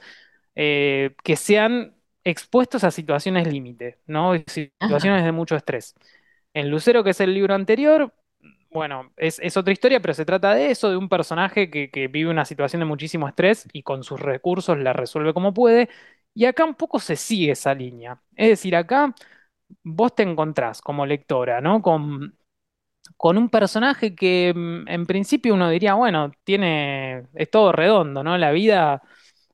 eh, 0.55 1.15
que 1.25 1.37
sean 1.37 1.95
expuestos 2.25 2.85
a 2.85 2.91
situaciones 2.91 3.47
límite, 3.53 3.99
¿no? 4.07 4.35
ajá. 4.81 5.01
Situaciones 5.01 5.25
de 5.25 5.33
mucho 5.33 5.57
estrés. 5.57 5.95
En 6.55 6.71
Lucero, 6.71 7.05
que 7.05 7.11
es 7.11 7.21
el 7.21 7.35
libro 7.35 7.55
anterior, 7.55 8.15
bueno, 8.71 9.13
es, 9.17 9.39
es 9.41 9.57
otra 9.57 9.73
historia, 9.73 10.01
pero 10.01 10.15
se 10.15 10.25
trata 10.25 10.55
de 10.55 10.71
eso, 10.71 10.91
de 10.91 10.97
un 10.97 11.09
personaje 11.09 11.71
que, 11.71 11.91
que 11.91 12.09
vive 12.09 12.31
una 12.31 12.45
situación 12.45 12.81
de 12.81 12.87
muchísimo 12.87 13.29
estrés 13.29 13.67
y 13.73 13.83
con 13.83 14.05
sus 14.05 14.21
recursos 14.21 14.79
la 14.79 14.93
resuelve 14.93 15.35
como 15.35 15.55
puede. 15.55 15.89
Y 16.35 16.45
acá 16.47 16.65
un 16.65 16.75
poco 16.75 17.01
se 17.01 17.17
sigue 17.17 17.53
esa 17.53 17.75
línea. 17.75 18.21
Es 18.37 18.49
decir, 18.51 18.77
acá 18.77 19.15
vos 19.85 20.15
te 20.15 20.23
encontrás 20.25 20.81
como 20.83 21.07
lectora, 21.07 21.61
¿no? 21.61 21.83
Con 21.83 22.37
con 23.17 23.37
un 23.39 23.49
personaje 23.51 24.15
que 24.15 24.53
mm, 24.55 24.89
en 24.89 25.07
principio 25.07 25.55
uno 25.55 25.71
diría, 25.71 25.95
bueno, 25.95 26.33
tiene, 26.45 27.27
es 27.35 27.51
todo 27.51 27.73
redondo, 27.73 28.23
¿no? 28.23 28.39
La 28.39 28.51
vida 28.53 29.03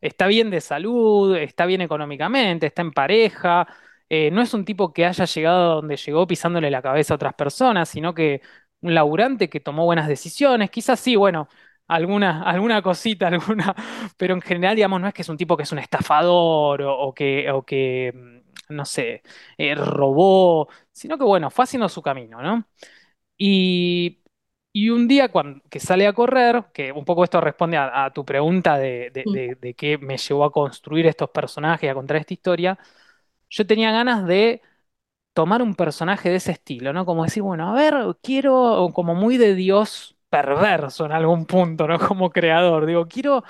está 0.01 0.27
bien 0.27 0.51
de 0.51 0.61
salud, 0.61 1.37
está 1.37 1.67
bien 1.67 1.81
económicamente, 1.81 2.67
está 2.67 2.83
en 2.83 2.93
pareja, 2.93 3.67
eh, 4.09 4.31
no 4.31 4.41
es 4.43 4.55
un 4.55 4.65
tipo 4.65 4.93
que 4.93 5.05
haya 5.07 5.25
llegado 5.25 5.77
donde 5.77 5.97
llegó 5.97 6.27
pisándole 6.27 6.71
la 6.71 6.83
cabeza 6.83 7.15
a 7.15 7.17
otras 7.17 7.35
personas, 7.35 7.89
sino 7.89 8.15
que 8.15 8.41
un 8.81 8.95
laburante 8.95 9.49
que 9.49 9.61
tomó 9.61 9.85
buenas 9.85 10.09
decisiones, 10.09 10.71
quizás 10.71 11.01
sí, 11.01 11.17
bueno, 11.17 11.49
alguna, 11.89 12.43
alguna 12.49 12.83
cosita, 12.83 13.29
alguna, 13.29 13.75
pero 14.17 14.35
en 14.35 14.41
general, 14.43 14.77
digamos, 14.77 15.01
no 15.01 15.09
es 15.09 15.15
que 15.15 15.23
es 15.23 15.29
un 15.29 15.37
tipo 15.37 15.57
que 15.57 15.65
es 15.65 15.73
un 15.73 15.79
estafador 15.79 16.83
o, 16.83 16.99
o 16.99 17.15
que, 17.15 17.51
o 17.51 17.65
que, 17.65 18.13
mm, 18.15 18.75
no 18.75 18.85
sé, 18.85 19.23
eh, 19.59 19.75
robó, 19.75 20.69
sino 20.93 21.19
que, 21.19 21.25
bueno, 21.25 21.51
fue 21.51 21.65
haciendo 21.65 21.89
su 21.89 22.03
camino, 22.03 22.43
¿no? 22.43 22.67
Y, 23.39 24.23
y 24.81 24.91
un 24.91 25.09
día 25.09 25.31
cuando, 25.31 25.63
que 25.71 25.81
sale 25.81 26.07
a 26.07 26.13
correr, 26.13 26.67
que 26.75 26.93
un 26.93 27.05
poco 27.05 27.25
esto 27.25 27.41
responde 27.41 27.77
a, 27.79 28.05
a 28.05 28.13
tu 28.13 28.25
pregunta 28.25 28.79
de, 28.79 29.11
de, 29.13 29.27
de- 29.29 29.55
de 29.57 29.75
qué 29.75 29.99
me 29.99 30.19
llevó 30.19 30.45
a 30.45 30.53
construir 30.53 31.07
estos 31.07 31.31
personajes 31.31 31.85
y 31.85 31.89
a 31.89 31.95
contar 31.95 32.19
esta 32.19 32.35
historia, 32.35 32.79
yo 33.51 33.67
tenía 33.67 33.93
ganas 33.93 34.27
de 34.27 34.63
tomar 35.35 35.63
un 35.63 35.75
personaje 35.75 36.31
de 36.31 36.37
ese 36.37 36.53
estilo, 36.53 36.93
¿no? 36.93 37.07
Como 37.07 37.25
decir, 37.25 37.43
bueno, 37.43 37.71
a 37.71 37.75
ver, 37.75 37.95
quiero 38.23 38.91
como 38.95 39.15
muy 39.15 39.37
de 39.39 39.55
Dios 39.55 40.17
perverso 40.31 41.07
en 41.07 41.13
algún 41.13 41.47
punto, 41.47 41.87
¿no? 41.89 41.99
Como 42.01 42.31
creador, 42.31 42.87
digo, 42.87 43.07
quiero 43.09 43.45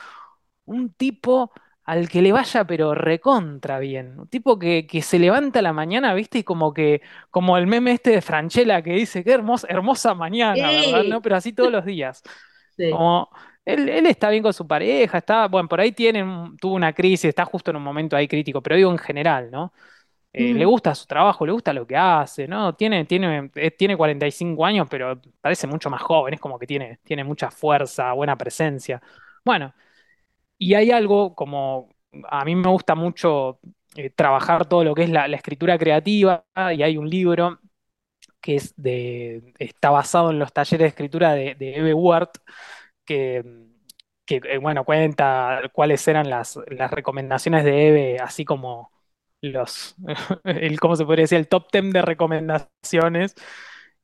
un 0.67 0.93
tipo 0.93 1.53
al 1.87 2.09
que 2.09 2.23
le 2.23 2.33
vaya 2.33 2.65
pero 2.67 2.95
recontra 2.95 3.79
bien. 3.79 4.19
Un 4.21 4.29
tipo 4.29 4.59
que, 4.59 4.87
que 4.87 5.03
se 5.03 5.19
levanta 5.19 5.61
a 5.61 5.63
la 5.63 5.73
mañana, 5.73 6.15
¿viste? 6.15 6.39
Y 6.41 6.45
como 6.45 6.75
que, 6.75 7.03
como 7.31 7.57
el 7.59 7.67
meme 7.69 7.93
este 7.93 8.11
de 8.11 8.23
Franchella 8.23 8.83
que 8.83 8.93
dice, 8.95 9.25
qué 9.25 9.33
hermosa, 9.33 9.67
hermosa 9.71 10.15
mañana, 10.15 10.73
¿verdad? 10.73 11.05
¿No? 11.07 11.23
Pero 11.23 11.37
así 11.37 11.53
todos 11.53 11.73
los 11.73 11.85
días. 11.85 12.23
sí. 12.77 12.87
Como, 12.89 13.31
él, 13.65 13.89
él 13.89 14.07
está 14.07 14.31
bien 14.31 14.43
con 14.43 14.53
su 14.53 14.67
pareja, 14.67 15.19
está, 15.19 15.49
bueno, 15.49 15.69
por 15.69 15.81
ahí 15.81 15.93
tiene, 15.93 16.23
un- 16.23 16.57
tuvo 16.57 16.75
una 16.75 16.93
crisis, 16.93 17.27
está 17.27 17.45
justo 17.45 17.71
en 17.71 17.77
un 17.79 17.83
momento 17.83 18.17
ahí 18.17 18.29
crítico, 18.29 18.63
pero 18.63 18.77
digo 18.77 18.91
en 18.93 18.99
general, 18.99 19.51
¿no? 19.51 19.73
Eh, 20.33 20.53
le 20.55 20.65
Ujú. 20.65 20.67
gusta 20.67 20.95
su 20.95 21.07
trabajo, 21.07 21.47
le 21.47 21.53
gusta 21.53 21.73
lo 21.73 21.87
que 21.87 21.97
hace, 21.97 22.47
¿no? 22.47 22.75
Tiene, 22.75 23.05
tiene, 23.07 23.51
eh, 23.55 23.71
tiene 23.73 23.97
45 23.97 24.67
años, 24.67 24.87
pero 24.91 25.21
parece 25.41 25.67
mucho 25.67 25.89
más 25.91 26.03
joven, 26.03 26.35
es 26.35 26.41
como 26.41 26.59
que 26.59 26.67
tiene, 26.67 26.99
tiene 27.05 27.25
mucha 27.25 27.51
fuerza, 27.51 28.13
buena 28.13 28.37
presencia. 28.37 29.01
Bueno. 29.45 29.73
Y 30.59 30.75
hay 30.75 30.91
algo 30.91 31.35
como, 31.35 31.91
a 32.29 32.45
mí 32.45 32.55
me 32.57 32.69
gusta 32.69 32.95
mucho 32.95 33.61
eh, 33.97 34.11
trabajar 34.11 34.67
todo 34.69 34.85
lo 34.85 34.95
que 34.95 35.05
es 35.05 35.11
la, 35.11 35.27
escritura 35.27 35.79
creativa, 35.79 36.45
y 36.75 36.83
hay 36.83 36.97
un 36.97 37.09
libro 37.11 37.61
que 38.41 38.57
es 38.57 38.75
de, 38.77 39.53
está 39.59 39.91
basado 39.91 40.31
en 40.31 40.39
los 40.39 40.53
talleres 40.53 40.85
de 40.85 40.89
escritura 40.89 41.35
de, 41.35 41.55
de 41.57 41.77
Eve 41.77 41.95
Ward, 41.95 42.31
que, 43.05 43.45
que, 44.27 44.41
eh, 44.45 44.59
bueno, 44.59 44.85
cuenta 44.85 45.63
cuáles 45.73 46.07
eran 46.09 46.29
las, 46.31 46.59
las 46.69 46.91
recomendaciones 46.91 47.65
de 47.65 47.89
Eve, 47.89 48.19
así 48.21 48.45
como 48.45 48.93
los, 49.41 49.97
el, 50.45 50.81
¿cómo 50.81 50.97
se 50.97 51.05
podría 51.05 51.25
decir? 51.25 51.39
El 51.39 51.49
top 51.49 51.69
10 51.73 51.93
de 51.93 52.03
recomendaciones. 52.03 53.35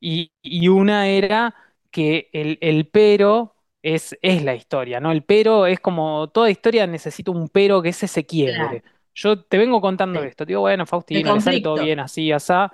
Y, 0.00 0.32
y 0.42 0.68
una 0.68 1.09
era 1.09 1.54
que 1.90 2.30
el, 2.32 2.59
el 2.61 2.88
pero 2.88 3.54
es, 3.82 4.16
es 4.22 4.42
la 4.44 4.54
historia, 4.54 5.00
¿no? 5.00 5.12
El 5.12 5.24
pero 5.24 5.66
es 5.66 5.80
como 5.80 6.28
toda 6.30 6.50
historia 6.50 6.86
necesita 6.86 7.30
un 7.30 7.48
pero 7.48 7.82
que 7.82 7.90
es 7.90 8.02
ese 8.02 8.26
Claro, 8.44 8.78
quiebre. 8.78 8.82
Yo 9.14 9.42
te 9.44 9.58
vengo 9.58 9.80
contando 9.80 10.22
sí. 10.22 10.22
esto, 10.22 10.44
digo, 10.44 10.60
bueno, 10.62 10.86
Faustino, 10.86 11.32
le 11.32 11.40
sale 11.40 11.60
todo 11.60 11.78
bien 11.78 12.00
así, 12.00 12.32
asá. 12.32 12.72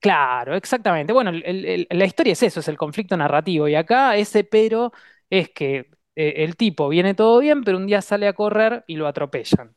Claro, 0.00 0.54
exactamente. 0.54 1.12
Bueno, 1.12 1.30
el- 1.30 1.42
el- 1.46 1.64
el- 1.90 1.98
la 1.98 2.04
historia 2.04 2.32
es 2.34 2.42
eso, 2.42 2.60
es 2.60 2.68
el 2.68 2.76
conflicto 2.76 3.16
narrativo. 3.16 3.66
Y 3.68 3.74
acá 3.74 4.16
ese 4.16 4.44
pero 4.44 4.92
es 5.30 5.50
que 5.50 5.90
eh, 6.14 6.34
el 6.44 6.56
tipo 6.56 6.88
viene 6.88 7.14
todo 7.14 7.38
bien, 7.40 7.64
pero 7.64 7.78
un 7.78 7.86
día 7.86 8.02
sale 8.02 8.28
a 8.28 8.34
correr 8.34 8.84
y 8.86 8.96
lo 8.96 9.06
atropellan. 9.06 9.74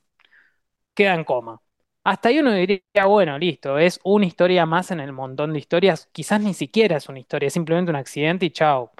Queda 0.93 1.15
en 1.15 1.23
coma. 1.23 1.61
Hasta 2.03 2.29
ahí 2.29 2.39
uno 2.39 2.53
diría, 2.53 2.81
bueno, 3.07 3.37
listo, 3.37 3.77
es 3.77 3.99
una 4.03 4.25
historia 4.25 4.65
más 4.65 4.91
en 4.91 4.99
el 4.99 5.13
montón 5.13 5.53
de 5.53 5.59
historias. 5.59 6.07
Quizás 6.11 6.41
ni 6.41 6.53
siquiera 6.53 6.97
es 6.97 7.09
una 7.09 7.19
historia, 7.19 7.47
es 7.47 7.53
simplemente 7.53 7.91
un 7.91 7.97
accidente 7.97 8.45
y 8.47 8.51
chao. 8.51 8.91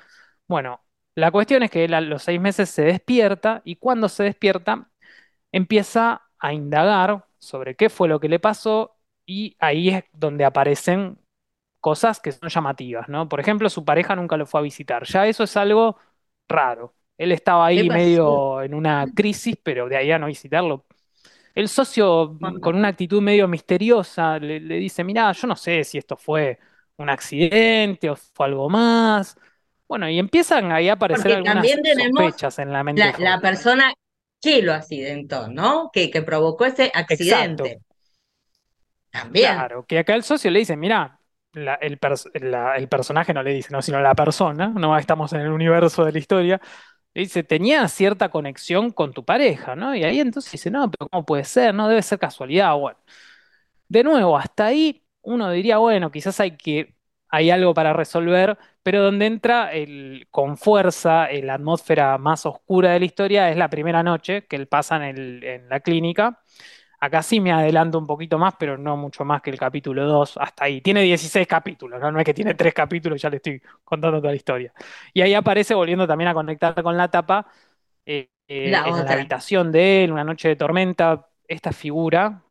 Bueno, 0.48 0.82
la 1.20 1.32
cuestión 1.32 1.64
es 1.64 1.72
que 1.72 1.86
él 1.86 1.94
a 1.94 2.02
los 2.02 2.24
seis 2.24 2.40
meses 2.42 2.70
se 2.70 2.84
despierta 2.84 3.62
y 3.66 3.76
cuando 3.78 4.10
se 4.10 4.24
despierta 4.24 4.90
empieza 5.52 6.24
a 6.40 6.54
indagar 6.54 7.26
sobre 7.40 7.76
qué 7.76 7.90
fue 7.90 8.08
lo 8.10 8.20
que 8.20 8.30
le 8.30 8.40
pasó 8.40 8.98
y 9.26 9.56
ahí 9.60 9.90
es 9.90 10.06
donde 10.14 10.46
aparecen 10.46 11.20
cosas 11.82 12.20
que 12.20 12.32
son 12.32 12.50
llamativas, 12.50 13.10
¿no? 13.10 13.30
Por 13.30 13.40
ejemplo, 13.40 13.70
su 13.70 13.86
pareja 13.86 14.16
nunca 14.16 14.38
lo 14.38 14.46
fue 14.46 14.60
a 14.62 14.64
visitar. 14.64 15.06
Ya 15.06 15.28
eso 15.28 15.44
es 15.46 15.58
algo 15.58 15.98
raro. 16.50 16.96
Él 17.18 17.32
estaba 17.32 17.68
¿Qué 17.74 17.84
ahí 17.84 17.90
medio 17.90 18.62
en 18.64 18.74
una 18.74 19.14
crisis, 19.14 19.58
pero 19.64 19.90
de 19.90 19.98
ahí 19.98 20.12
a 20.12 20.20
no 20.20 20.28
visitarlo. 20.28 20.86
El 21.56 21.68
socio, 21.70 22.38
con 22.62 22.76
una 22.76 22.90
actitud 22.90 23.22
medio 23.22 23.48
misteriosa, 23.48 24.40
le, 24.40 24.60
le 24.60 24.76
dice, 24.78 25.04
mirá, 25.04 25.32
yo 25.34 25.48
no 25.48 25.56
sé 25.56 25.84
si 25.84 25.98
esto 25.98 26.16
fue 26.18 26.60
un 26.98 27.10
accidente 27.10 28.10
o 28.10 28.16
fue 28.16 28.46
algo 28.48 28.70
más. 28.70 29.38
Bueno, 29.90 30.10
y 30.10 30.20
empiezan 30.20 30.72
ahí 30.72 30.88
a 30.90 30.94
aparecer 30.94 31.32
Porque 31.32 31.34
algunas 31.34 31.66
también 31.66 31.82
tenemos 31.82 32.34
sospechas 32.34 32.60
en 32.60 32.72
la 32.72 32.84
mente 32.84 33.12
la, 33.20 33.40
persona 33.42 33.94
que 34.42 34.62
lo 34.62 34.74
accidentó, 34.74 35.48
¿no? 35.50 35.90
Que, 35.94 36.10
que 36.12 36.22
provocó 36.22 36.66
ese 36.66 36.92
Exacto. 37.10 37.64
accidente. 37.64 37.82
También. 39.12 39.58
Claro, 39.58 39.86
que 39.86 40.00
acá 40.00 40.16
el 40.16 40.24
socio 40.24 40.52
le 40.52 40.60
dice, 40.60 40.76
mira, 40.76 41.20
la- 41.54 41.76
el, 41.76 42.00
pers- 42.00 42.30
la- 42.42 42.76
el 42.76 42.90
personaje 42.90 43.34
no 43.34 43.42
le 43.42 43.54
dice, 43.54 43.70
no, 43.72 43.82
sino 43.82 44.02
la 44.02 44.14
persona, 44.16 44.68
no 44.70 44.98
estamos 44.98 45.32
en 45.34 45.42
el 45.42 45.50
universo 45.52 46.04
de 46.04 46.12
la 46.12 46.20
historia, 46.20 46.62
le 47.14 47.22
dice, 47.24 47.44
tenía 47.44 47.88
cierta 47.88 48.30
conexión 48.30 48.92
con 48.92 49.14
tu 49.14 49.24
pareja, 49.26 49.76
¿no? 49.76 49.96
Y 49.96 50.04
ahí 50.04 50.20
entonces 50.20 50.52
dice, 50.52 50.72
no, 50.72 50.92
pero 50.92 51.10
¿cómo 51.10 51.26
puede 51.26 51.46
ser? 51.46 51.74
No 51.76 51.88
debe 51.88 52.02
ser 52.02 52.20
casualidad. 52.20 52.76
Bueno, 52.78 53.00
de 53.90 54.04
nuevo, 54.04 54.38
hasta 54.38 54.68
ahí 54.68 55.06
uno 55.24 55.52
diría, 55.52 55.78
bueno, 55.80 56.12
quizás 56.12 56.40
hay 56.42 56.58
que, 56.58 56.96
hay 57.30 57.52
algo 57.52 57.74
para 57.74 57.94
resolver, 57.94 58.58
pero 58.84 59.04
donde 59.04 59.26
entra 59.28 59.72
el, 59.74 60.28
con 60.32 60.58
fuerza 60.58 61.30
en 61.32 61.48
la 61.48 61.56
atmósfera 61.56 62.18
más 62.18 62.46
oscura 62.46 62.92
de 62.92 63.00
la 63.00 63.06
historia 63.06 63.50
es 63.52 63.58
la 63.58 63.70
primera 63.70 64.04
noche 64.04 64.46
que 64.48 64.56
él 64.56 64.68
pasa 64.68 64.96
en 64.98 65.04
el- 65.18 65.44
en 65.44 65.70
la 65.70 65.80
clínica 65.82 66.40
Acá 67.02 67.24
sí 67.24 67.40
me 67.40 67.52
adelanto 67.54 67.98
un 67.98 68.06
poquito 68.08 68.38
más, 68.38 68.56
pero 68.60 68.78
no 68.78 68.98
mucho 68.98 69.24
más 69.24 69.42
que 69.42 69.50
el 69.52 69.58
capítulo 69.58 70.06
2, 70.06 70.36
hasta 70.38 70.66
ahí. 70.66 70.82
Tiene 70.82 71.02
16 71.02 71.48
capítulos, 71.48 72.00
¿no? 72.00 72.12
No 72.12 72.20
es 72.20 72.26
que 72.26 72.34
tiene 72.34 72.56
3 72.56 72.74
capítulos, 72.74 73.22
ya 73.22 73.30
le 73.30 73.38
estoy 73.38 73.62
contando 73.86 74.18
toda 74.20 74.32
la 74.32 74.36
historia. 74.36 74.74
Y 75.14 75.22
ahí 75.22 75.34
aparece, 75.34 75.74
volviendo 75.76 76.06
también 76.08 76.28
a 76.30 76.34
conectar 76.34 76.82
con 76.84 76.98
la 76.98 77.10
tapa, 77.10 77.48
eh, 78.06 78.30
eh, 78.48 78.82
La 78.82 78.84
en 78.86 79.04
la 79.06 79.14
habitación 79.14 79.72
de 79.72 80.04
él, 80.06 80.12
una 80.12 80.24
noche 80.24 80.50
de 80.50 80.56
tormenta, 80.58 81.28
esta 81.48 81.72
figura 81.74 82.44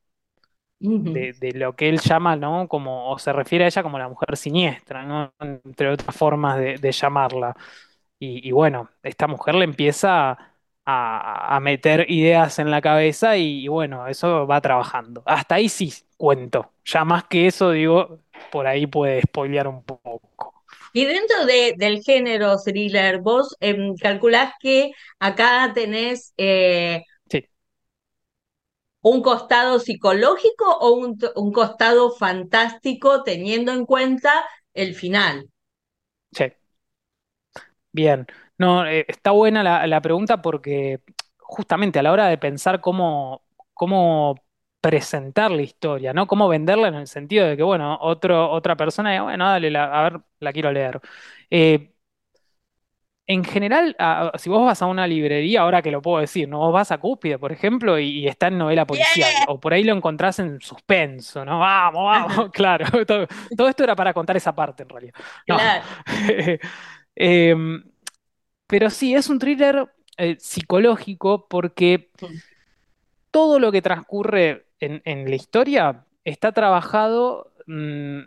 De, 1.12 1.32
de 1.34 1.52
lo 1.52 1.74
que 1.76 1.88
él 1.88 2.00
llama, 2.00 2.36
¿no? 2.36 2.68
Como, 2.68 3.10
o 3.10 3.18
se 3.18 3.32
refiere 3.32 3.64
a 3.64 3.68
ella 3.68 3.82
como 3.82 3.98
la 3.98 4.08
mujer 4.08 4.36
siniestra, 4.36 5.04
¿no? 5.04 5.32
Entre 5.40 5.88
otras 5.90 6.14
formas 6.16 6.58
de, 6.58 6.76
de 6.78 6.92
llamarla. 6.92 7.56
Y, 8.18 8.46
y 8.48 8.52
bueno, 8.52 8.90
esta 9.02 9.26
mujer 9.28 9.54
le 9.54 9.64
empieza 9.64 10.38
a, 10.84 11.56
a 11.56 11.60
meter 11.60 12.10
ideas 12.10 12.58
en 12.58 12.70
la 12.70 12.80
cabeza 12.82 13.36
y, 13.36 13.64
y 13.64 13.68
bueno, 13.68 14.06
eso 14.08 14.46
va 14.46 14.60
trabajando. 14.60 15.22
Hasta 15.26 15.56
ahí 15.56 15.68
sí 15.68 15.92
cuento. 16.16 16.72
Ya 16.84 17.04
más 17.04 17.24
que 17.24 17.46
eso, 17.46 17.70
digo, 17.72 18.20
por 18.50 18.66
ahí 18.66 18.86
puede 18.86 19.22
spoilear 19.22 19.68
un 19.68 19.82
poco. 19.84 20.54
Y 20.92 21.04
dentro 21.04 21.44
de, 21.46 21.74
del 21.76 22.02
género 22.02 22.56
thriller, 22.58 23.18
vos 23.20 23.56
em, 23.60 23.94
calculás 23.96 24.52
que 24.60 24.92
acá 25.18 25.70
tenés 25.74 26.32
eh, 26.38 27.04
un 29.02 29.22
costado 29.22 29.78
psicológico 29.80 30.66
o 30.80 30.92
un, 30.94 31.18
un 31.36 31.52
costado 31.52 32.10
fantástico 32.12 33.22
teniendo 33.24 33.72
en 33.72 33.86
cuenta 33.86 34.32
el 34.74 34.94
final. 34.94 35.48
sí. 36.32 36.52
Bien, 37.92 38.26
no, 38.58 38.86
eh, 38.86 39.04
está 39.08 39.30
buena 39.32 39.62
la, 39.62 39.86
la 39.86 40.00
pregunta 40.00 40.40
porque 40.42 41.00
justamente 41.38 41.98
a 41.98 42.02
la 42.02 42.12
hora 42.12 42.26
de 42.28 42.38
pensar 42.38 42.80
cómo, 42.80 43.42
cómo 43.74 44.36
presentar 44.80 45.50
la 45.50 45.62
historia, 45.62 46.12
¿no? 46.12 46.26
Cómo 46.26 46.48
venderla 46.48 46.88
en 46.88 46.94
el 46.94 47.06
sentido 47.08 47.46
de 47.46 47.56
que, 47.56 47.62
bueno, 47.62 47.98
otro, 48.00 48.50
otra 48.50 48.76
persona 48.76 49.22
bueno, 49.22 49.46
dale, 49.48 49.76
a 49.76 50.02
ver, 50.02 50.20
la 50.40 50.52
quiero 50.52 50.70
leer. 50.72 51.00
Eh, 51.50 51.94
en 53.28 53.44
general, 53.44 53.94
a- 54.00 54.32
si 54.38 54.50
vos 54.50 54.64
vas 54.66 54.82
a 54.82 54.86
una 54.86 55.06
librería, 55.06 55.60
ahora 55.62 55.82
que 55.82 55.92
lo 55.92 56.02
puedo 56.02 56.20
decir, 56.20 56.48
¿no? 56.48 56.58
Vos 56.60 56.72
vas 56.72 56.92
a 56.92 56.98
Cúspide, 56.98 57.38
por 57.38 57.52
ejemplo, 57.52 57.98
y, 57.98 58.20
y 58.20 58.28
está 58.28 58.48
en 58.48 58.58
novela 58.58 58.86
policial, 58.86 59.30
o 59.48 59.60
por 59.60 59.74
ahí 59.74 59.84
lo 59.84 59.94
encontrás 59.94 60.40
en 60.40 60.60
suspenso, 60.62 61.44
¿no? 61.44 61.60
Vamos, 61.60 62.04
vamos, 62.04 62.50
claro. 62.52 62.86
Todo, 63.06 63.26
todo 63.56 63.68
esto 63.68 63.84
era 63.84 63.96
para 63.96 64.14
contar 64.14 64.36
esa 64.38 64.54
parte, 64.54 64.84
en 64.84 64.88
realidad. 64.88 65.14
No. 65.48 65.56
claro. 65.56 65.84
Em, 67.20 67.82
pero 68.66 68.90
sí, 68.90 69.14
es 69.14 69.28
un 69.28 69.38
thriller 69.38 69.88
eh, 70.18 70.36
psicológico 70.40 71.48
porque 71.48 72.10
todo 73.30 73.58
lo 73.58 73.72
que 73.72 73.82
transcurre 73.82 74.66
en, 74.80 75.02
en 75.04 75.28
la 75.28 75.36
historia 75.36 76.06
está 76.24 76.52
trabajado 76.52 77.52
mm, 77.66 78.20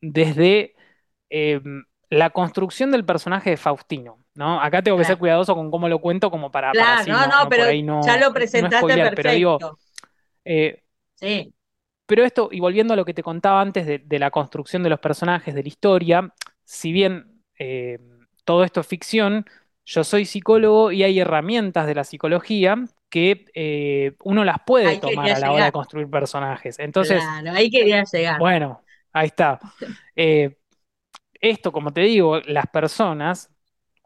desde 0.00 0.74
em, 1.30 1.84
la 2.10 2.30
construcción 2.30 2.90
del 2.90 3.04
personaje 3.04 3.50
de 3.50 3.56
Faustino, 3.56 4.18
¿no? 4.36 4.60
Acá 4.60 4.82
tengo 4.82 4.98
que 4.98 5.04
ser 5.04 5.18
cuidadoso 5.18 5.54
con 5.54 5.70
cómo 5.70 5.88
lo 5.88 6.00
cuento, 6.00 6.30
como 6.30 6.50
para, 6.50 6.76
para 6.76 6.94
claro, 6.94 7.00
así 7.02 7.10
no, 7.10 7.26
no, 7.26 7.26
no, 7.28 7.44
no 7.44 7.48
pero 7.48 7.64
ahí 7.64 7.82
ya 8.00 8.16
no, 8.16 8.18
lo 8.18 8.26
no 8.26 8.34
presentaste 8.34 8.86
pero 9.14 9.30
digo, 9.32 9.58
perfecto. 9.58 9.78
eh, 10.44 10.82
Sí. 11.14 11.52
pero 12.06 12.24
esto, 12.24 12.48
y 12.52 12.60
volviendo 12.60 12.94
a 12.94 12.96
lo 12.96 13.04
que 13.04 13.14
te 13.14 13.22
contaba 13.22 13.60
antes 13.60 13.86
de, 13.86 13.98
de 13.98 14.18
la 14.18 14.30
construcción 14.30 14.82
de 14.82 14.90
los 14.90 15.00
personajes, 15.00 15.54
de 15.54 15.62
la 15.62 15.68
historia, 15.68 16.32
si 16.64 16.92
bien 16.92 17.42
eh, 17.58 17.98
todo 18.44 18.62
esto 18.64 18.80
es 18.80 18.86
ficción, 18.86 19.44
yo 19.84 20.04
soy 20.04 20.24
psicólogo 20.24 20.92
y 20.92 21.02
hay 21.02 21.18
herramientas 21.18 21.86
de 21.86 21.94
la 21.94 22.04
psicología 22.04 22.76
que 23.08 23.46
eh, 23.54 24.14
uno 24.24 24.44
las 24.44 24.58
puede 24.66 24.86
Ahí 24.88 25.00
tomar 25.00 25.30
a 25.32 25.38
la 25.38 25.52
hora 25.52 25.64
de 25.66 25.72
construir 25.72 26.08
personajes. 26.10 26.78
Entonces, 26.78 27.22
Claro, 27.22 27.52
ahí 27.52 27.70
quería 27.70 28.04
llegar. 28.04 28.38
bueno, 28.40 28.82
ahí 29.12 29.26
está. 29.26 29.58
Eh, 30.16 30.56
esto, 31.40 31.72
como 31.72 31.92
te 31.92 32.02
digo, 32.02 32.40
las 32.46 32.66
personas, 32.68 33.50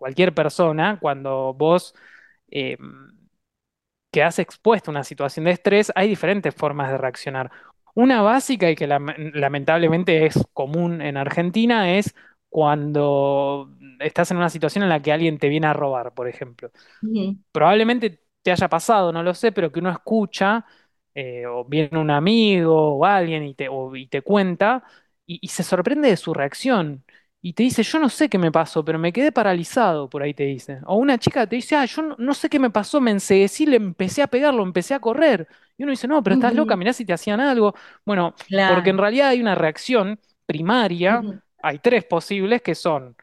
cualquier 0.00 0.35
persona, 0.35 0.99
cuando 1.00 1.54
vos... 1.54 1.95
eh, 2.50 2.78
quedas 4.11 4.38
expuesto 4.38 4.90
a 4.90 4.92
una 4.92 5.04
situación 5.04 5.45
de 5.45 5.52
estrés, 5.52 5.92
hay 5.95 6.09
diferentes 6.09 6.54
formas 6.54 6.90
de 6.90 6.99
reaccionar. 6.99 7.50
Una 7.95 8.23
básica 8.23 8.71
y 8.71 8.76
que 8.76 8.88
lam- 8.88 9.14
lamentablemente 9.34 10.26
es 10.26 10.34
común 10.52 11.00
en 11.02 11.17
Argentina 11.17 11.97
es 11.97 12.15
cuando 12.49 13.71
estás 14.00 14.30
en 14.30 14.36
una 14.39 14.50
situación 14.50 14.82
en 14.84 14.89
la 14.91 15.00
que 15.02 15.13
alguien 15.13 15.39
te 15.39 15.49
viene 15.49 15.67
a 15.69 15.73
robar, 15.73 16.15
por 16.15 16.28
ejemplo 16.28 16.71
probablemente 17.52 18.23
te 18.43 18.52
haya 18.52 18.69
pasado, 18.69 19.13
no 19.13 19.23
lo 19.25 19.34
sé, 19.34 19.52
pero 19.52 19.73
que 19.73 19.80
uno 19.80 19.91
escucha, 19.91 20.67
eh, 21.15 21.47
o 21.47 21.65
viene 21.65 21.99
un 21.99 22.10
amigo 22.10 22.97
o 22.99 23.04
alguien 23.06 23.45
y 23.45 23.54
te, 23.54 23.69
o- 23.69 23.97
y 23.97 24.06
te 24.08 24.23
cuenta, 24.23 24.84
y, 25.26 25.39
y 25.43 25.49
se 25.49 25.63
sorprende 25.65 26.08
de 26.10 26.17
su 26.17 26.34
reacción. 26.34 27.04
Y 27.43 27.55
te 27.55 27.63
dice, 27.63 27.83
yo 27.83 27.99
no 27.99 28.11
sé 28.11 28.29
qué 28.29 28.37
me 28.39 28.53
pasó, 28.53 28.85
pero 28.85 28.99
me 28.99 29.13
quedé 29.13 29.33
paralizado, 29.33 30.11
por 30.11 30.23
ahí 30.23 30.35
te 30.35 30.45
dice. 30.45 30.81
O 30.85 30.97
una 30.97 31.17
chica 31.19 31.47
te 31.47 31.57
dice, 31.57 31.75
ah, 31.75 31.87
yo 31.87 32.03
no, 32.03 32.17
no 32.19 32.35
sé 32.35 32.50
qué 32.50 32.59
me 32.59 32.71
pasó, 32.71 33.00
me 33.00 33.11
enceguecí, 33.13 33.65
le 33.65 33.76
empecé 33.76 34.23
a 34.23 34.26
pegarlo, 34.26 34.63
empecé 34.63 34.93
a 34.95 35.00
correr. 35.00 35.49
Y 35.79 35.85
uno 35.85 35.91
dice, 35.91 36.07
no, 36.07 36.23
pero 36.23 36.35
estás 36.35 36.55
loca, 36.55 36.76
mirá 36.76 36.93
si 36.93 37.07
te 37.07 37.15
hacían 37.15 37.41
algo. 37.41 37.75
Bueno, 38.05 38.35
porque 38.67 38.91
en 38.91 38.99
realidad 38.99 39.29
hay 39.31 39.41
una 39.41 39.55
reacción 39.55 40.21
primaria, 40.45 41.25
hay 41.63 41.79
tres 41.79 42.05
posibles 42.05 42.61
que 42.63 42.75
son 42.75 43.17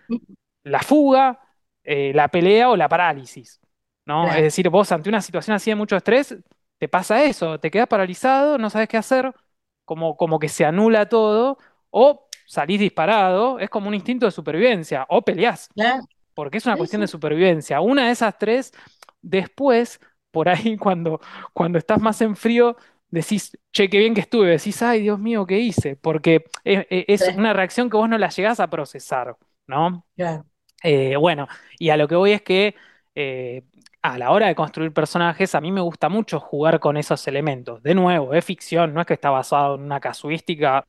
la 0.64 0.82
fuga, 0.82 1.40
eh, 1.84 2.12
la 2.14 2.28
pelea 2.30 2.70
o 2.70 2.76
la 2.76 2.90
parálisis, 2.90 3.60
¿no? 4.06 4.34
Es 4.34 4.42
decir, 4.44 4.70
vos 4.70 4.92
ante 4.92 5.10
una 5.10 5.22
situación 5.22 5.56
así 5.56 5.72
de 5.72 5.76
mucho 5.76 5.96
estrés, 5.96 6.38
te 6.78 6.88
pasa 6.90 7.24
eso, 7.24 7.60
te 7.60 7.72
quedas 7.72 7.88
paralizado, 7.88 8.58
no 8.58 8.70
sabes 8.70 8.88
qué 8.90 8.98
hacer, 8.98 9.34
como, 9.86 10.18
como 10.18 10.40
que 10.40 10.50
se 10.50 10.66
anula 10.66 11.08
todo, 11.10 11.58
o 11.90 12.27
salís 12.48 12.80
disparado, 12.80 13.60
es 13.60 13.70
como 13.70 13.90
un 13.90 13.94
instinto 13.94 14.26
de 14.26 14.32
supervivencia, 14.32 15.06
o 15.10 15.22
peleás, 15.22 15.70
porque 16.34 16.58
es 16.58 16.66
una 16.66 16.78
cuestión 16.78 17.02
de 17.02 17.08
supervivencia. 17.08 17.82
Una 17.82 18.06
de 18.08 18.12
esas 18.12 18.38
tres, 18.38 18.72
después, 19.22 20.00
por 20.32 20.50
ahí 20.50 20.78
cuando, 20.78 21.20
cuando 21.54 21.78
estás 21.78 22.02
más 22.02 22.22
en 22.22 22.36
frío, 22.36 22.78
decís, 23.10 23.58
che, 23.72 23.90
qué 23.90 24.00
bien 24.00 24.14
que 24.14 24.22
estuve, 24.22 24.48
decís, 24.48 24.82
ay, 24.82 25.02
Dios 25.02 25.20
mío, 25.20 25.46
¿qué 25.46 25.60
hice? 25.60 25.96
Porque 25.98 26.46
es, 26.64 26.86
es 26.90 27.26
sí, 27.26 27.32
una 27.38 27.54
reacción 27.54 27.90
que 27.90 27.98
vos 27.98 28.10
no 28.10 28.18
la 28.18 28.30
llegás 28.30 28.60
a 28.60 28.70
procesar, 28.70 29.36
¿no? 29.68 30.06
Claro. 30.16 30.46
Eh, 30.84 31.16
bueno, 31.18 31.48
y 31.80 31.90
a 31.90 31.98
lo 31.98 32.08
que 32.08 32.16
voy 32.16 32.32
es 32.32 32.42
que 32.42 32.76
eh, 33.16 33.64
a 34.02 34.18
la 34.18 34.32
hora 34.32 34.48
de 34.48 34.56
construir 34.56 34.94
personajes, 34.94 35.56
a 35.56 35.62
mí 35.62 35.72
me 35.72 35.82
gusta 35.82 36.08
mucho 36.08 36.40
jugar 36.40 36.80
con 36.80 36.98
esos 36.98 37.28
elementos. 37.28 37.82
De 37.84 37.96
nuevo, 37.96 38.34
es 38.34 38.46
ficción, 38.46 38.94
no 38.94 39.02
es 39.02 39.08
que 39.08 39.16
está 39.16 39.32
basado 39.32 39.76
en 39.76 39.82
una 39.82 40.00
casuística 40.00 40.86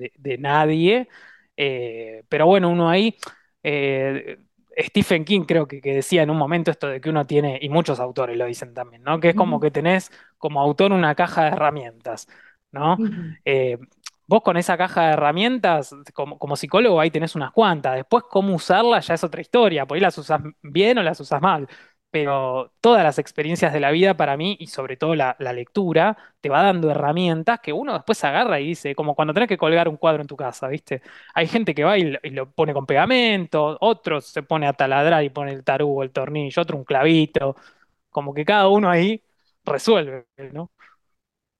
de, 0.00 0.12
de 0.18 0.38
nadie, 0.38 1.08
eh, 1.56 2.24
pero 2.28 2.46
bueno, 2.46 2.70
uno 2.70 2.88
ahí, 2.90 3.16
eh, 3.62 4.38
Stephen 4.78 5.24
King 5.24 5.42
creo 5.46 5.66
que, 5.68 5.80
que 5.80 5.94
decía 5.94 6.22
en 6.22 6.30
un 6.30 6.38
momento 6.38 6.70
esto 6.70 6.88
de 6.88 7.00
que 7.00 7.10
uno 7.10 7.26
tiene, 7.26 7.58
y 7.60 7.68
muchos 7.68 8.00
autores 8.00 8.36
lo 8.36 8.46
dicen 8.46 8.72
también, 8.74 9.02
¿no? 9.02 9.20
Que 9.20 9.30
es 9.30 9.34
como 9.34 9.60
que 9.60 9.70
tenés 9.70 10.10
como 10.38 10.60
autor 10.60 10.92
una 10.92 11.14
caja 11.14 11.42
de 11.44 11.48
herramientas, 11.50 12.28
¿no? 12.72 13.00
Eh, 13.44 13.78
Vos 14.26 14.42
con 14.42 14.56
esa 14.56 14.76
caja 14.78 15.06
de 15.08 15.12
herramientas, 15.14 15.92
como, 16.14 16.38
como 16.38 16.54
psicólogo, 16.54 17.00
ahí 17.00 17.10
tenés 17.10 17.34
unas 17.34 17.50
cuantas. 17.50 17.96
Después, 17.96 18.22
cómo 18.30 18.54
usarlas 18.54 19.08
ya 19.08 19.14
es 19.14 19.24
otra 19.24 19.40
historia. 19.40 19.86
Por 19.86 19.96
ahí 19.96 20.00
las 20.00 20.16
usas 20.18 20.40
bien 20.62 20.98
o 20.98 21.02
las 21.02 21.18
usas 21.18 21.42
mal. 21.42 21.66
Pero 22.10 22.72
todas 22.80 23.04
las 23.04 23.18
experiencias 23.18 23.72
de 23.72 23.80
la 23.80 23.92
vida 23.92 24.16
para 24.16 24.36
mí, 24.36 24.56
y 24.58 24.66
sobre 24.66 24.96
todo 24.96 25.14
la, 25.14 25.36
lectura, 25.38 26.16
te 26.40 26.48
va 26.48 26.62
dando 26.62 26.90
herramientas 26.90 27.60
que 27.60 27.72
uno 27.72 27.92
después 27.94 28.22
agarra 28.24 28.60
y 28.60 28.66
dice, 28.68 28.94
como 28.96 29.14
cuando 29.14 29.32
tenés 29.34 29.48
que 29.48 29.56
colgar 29.58 29.88
un 29.88 29.96
cuadro 29.96 30.22
en 30.22 30.26
tu 30.26 30.36
casa, 30.36 30.66
¿viste? 30.68 31.02
Hay 31.34 31.46
gente 31.46 31.74
que 31.74 31.84
va 31.84 31.98
y 31.98 32.04
lo, 32.04 32.18
y 32.22 32.30
lo 32.30 32.50
pone 32.50 32.72
con 32.72 32.86
pegamento, 32.86 33.78
otro 33.80 34.20
se 34.20 34.42
pone 34.42 34.66
a 34.66 34.72
taladrar 34.72 35.22
y 35.22 35.30
pone 35.30 35.52
el 35.52 35.62
tarugo, 35.64 36.02
el 36.02 36.10
tornillo, 36.10 36.62
otro 36.62 36.76
un 36.76 36.84
clavito. 36.84 37.56
Como 38.10 38.34
que 38.34 38.44
cada 38.44 38.68
uno 38.68 38.90
ahí 38.90 39.22
resuelve, 39.64 40.26
¿no? 40.52 40.70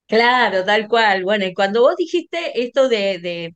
Claro, 0.07 0.65
tal 0.65 0.89
cual. 0.89 1.23
Bueno, 1.25 1.45
y 1.47 1.55
cuando 1.55 1.83
vos 1.83 1.97
dijiste 1.97 2.61
esto 2.61 2.89
de, 2.89 3.19
de 3.21 3.55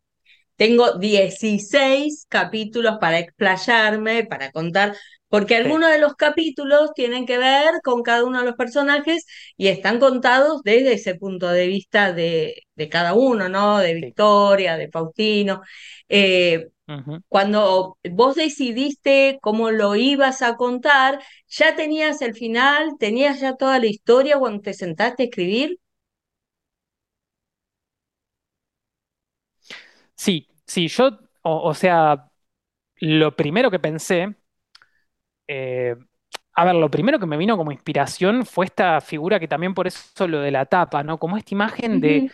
tengo 0.57 0.99
16 0.99 2.27
capítulos 2.29 2.99
para 3.01 3.19
explayarme, 3.19 4.25
para 4.25 4.53
contar, 4.53 4.97
porque 5.29 5.57
Sí. 5.57 5.57
algunos 5.57 5.91
de 5.91 5.99
los 5.99 6.15
capítulos 6.15 6.93
tienen 6.95 7.27
que 7.27 7.39
ver 7.39 7.73
con 7.83 8.03
cada 8.03 8.25
uno 8.25 8.41
de 8.41 8.47
los 8.47 8.55
personajes 8.57 9.27
y 9.57 9.69
están 9.69 9.99
contados 10.01 10.63
desde 10.65 10.95
ese 10.95 11.15
punto 11.17 11.49
de 11.51 11.67
vista 11.67 12.13
de, 12.13 12.63
de 12.77 12.89
cada 12.89 13.15
uno, 13.15 13.49
¿no? 13.49 13.79
De 13.79 13.95
Sí. 14.01 14.15
Victoria, 14.15 14.77
de 14.77 14.91
Faustino. 14.91 15.63
Eh, 16.09 16.69
cuando 17.29 17.99
vos 18.13 18.37
decidiste 18.37 19.39
cómo 19.43 19.71
lo 19.71 19.97
ibas 19.97 20.43
a 20.43 20.57
contar, 20.57 21.21
¿ya 21.49 21.77
tenías 21.77 22.23
el 22.23 22.35
final? 22.35 22.93
¿Tenías 22.99 23.41
ya 23.41 23.57
toda 23.57 23.79
la 23.81 23.87
historia 23.87 24.39
cuando 24.39 24.63
te 24.63 24.75
sentaste 24.75 25.25
a 25.25 25.27
escribir? 25.27 25.79
Sí, 30.17 30.49
sí, 30.67 30.89
yo, 30.89 31.09
o, 31.43 31.69
o 31.69 31.75
sea, 31.75 32.31
lo 32.97 33.37
primero 33.37 33.71
que 33.73 33.79
pensé, 33.81 34.37
eh, 35.49 35.97
a 36.55 36.65
ver, 36.65 36.75
lo 36.77 36.91
primero 36.91 37.19
que 37.19 37.27
me 37.27 37.37
vino 37.37 37.57
como 37.57 37.73
inspiración 37.73 38.47
fue 38.47 38.67
esta 38.67 39.01
figura 39.01 39.41
que 39.41 39.49
también 39.49 39.75
por 39.75 39.87
eso 39.87 40.29
lo 40.29 40.41
de 40.41 40.51
la 40.51 40.67
tapa, 40.67 41.03
¿no? 41.03 41.19
Como 41.19 41.37
esta 41.37 41.55
imagen 41.55 42.01
de, 42.01 42.27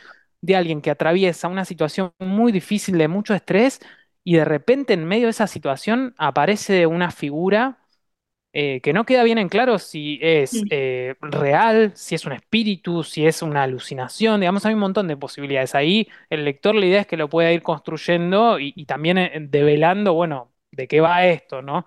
de 0.42 0.57
alguien 0.57 0.81
que 0.83 0.90
atraviesa 0.90 1.49
una 1.49 1.64
situación 1.64 2.12
muy 2.18 2.53
difícil 2.53 2.99
de 2.99 3.09
mucho 3.09 3.35
estrés 3.35 3.81
y 4.25 4.35
de 4.37 4.44
repente 4.44 4.92
en 4.94 5.07
medio 5.07 5.27
de 5.27 5.31
esa 5.31 5.46
situación 5.46 6.14
aparece 6.18 6.87
una 6.87 7.11
figura 7.11 7.79
eh, 8.53 8.81
que 8.83 8.92
no 8.92 9.05
queda 9.07 9.23
bien 9.25 9.38
en 9.38 9.49
claro 9.49 9.79
si 9.79 10.18
es 10.23 10.62
ujú, 10.62 10.70
eh, 10.70 11.14
real, 11.20 11.92
si 11.94 12.14
es 12.16 12.27
un 12.27 12.33
espíritu, 12.33 13.05
si 13.05 13.27
es 13.27 13.42
una 13.42 13.62
alucinación, 13.62 14.40
digamos, 14.40 14.66
hay 14.66 14.75
un 14.75 14.81
montón 14.81 15.07
de 15.09 15.16
posibilidades. 15.16 15.75
Ahí 15.77 16.09
el 16.31 16.44
lector 16.44 16.75
la 16.75 16.87
idea 16.87 17.01
es 17.03 17.07
que 17.07 17.16
lo 17.16 17.29
pueda 17.29 17.53
ir 17.53 17.62
construyendo 17.62 18.59
y, 18.59 18.73
y 18.77 18.87
también 18.87 19.49
develando, 19.51 20.14
bueno, 20.14 20.53
de 20.73 20.88
qué 20.88 21.01
va 21.01 21.27
esto, 21.27 21.62
¿no? 21.62 21.87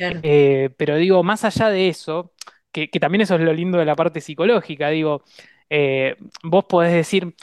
Claro. 0.00 0.22
Eh, 0.22 0.70
pero 0.78 0.96
digo, 0.96 1.22
más 1.22 1.44
allá 1.44 1.68
de 1.70 1.88
eso, 1.88 2.32
que, 2.72 2.90
que 2.90 3.00
también 3.00 3.22
eso 3.22 3.34
es 3.36 3.40
lo 3.42 3.52
lindo 3.52 3.78
de 3.78 3.84
la 3.86 3.96
parte 3.96 4.20
psicológica, 4.20 4.88
digo, 4.90 5.24
eh, 5.70 6.16
vos 6.42 6.64
podés 6.66 6.92
decir, 6.92 7.34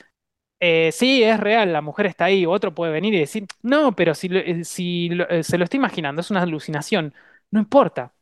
eh, 0.60 0.92
sí, 0.94 1.24
es 1.24 1.40
real, 1.40 1.74
la 1.74 1.82
mujer 1.82 2.08
está 2.08 2.26
ahí, 2.26 2.46
otro 2.46 2.74
puede 2.76 2.92
venir 2.94 3.14
y 3.14 3.20
decir, 3.20 3.46
no, 3.64 3.96
pero 3.96 4.16
si, 4.16 4.30
lo- 4.30 4.42
si 4.66 5.10
lo- 5.10 5.28
se 5.44 5.58
lo 5.58 5.64
está 5.66 5.78
imaginando, 5.78 6.22
es 6.22 6.32
una 6.32 6.42
alucinación, 6.44 7.14
no 7.52 7.60
importa, 7.60 8.14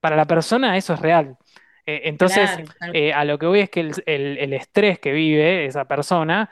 para 0.00 0.16
la 0.16 0.26
persona 0.26 0.76
eso 0.76 0.94
es 0.94 1.00
real. 1.00 1.38
Entonces, 1.86 2.56
Claro, 2.56 2.64
a 3.14 3.24
lo 3.24 3.38
que 3.38 3.46
voy 3.46 3.60
es 3.60 3.70
que 3.70 3.80
el, 3.80 3.92
el- 4.06 4.38
el 4.38 4.52
estrés 4.54 4.98
que 5.00 5.12
vive 5.12 5.66
esa 5.66 5.86
persona, 5.88 6.50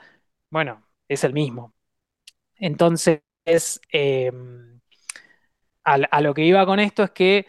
bueno, 0.49 0.87
es 1.07 1.23
el 1.23 1.33
mismo. 1.33 1.73
Entonces, 2.57 3.21
eh, 3.91 4.31
a, 5.83 6.21
lo 6.21 6.33
que 6.33 6.45
iba 6.45 6.65
con 6.65 6.79
esto 6.79 7.03
es 7.03 7.11
que 7.11 7.45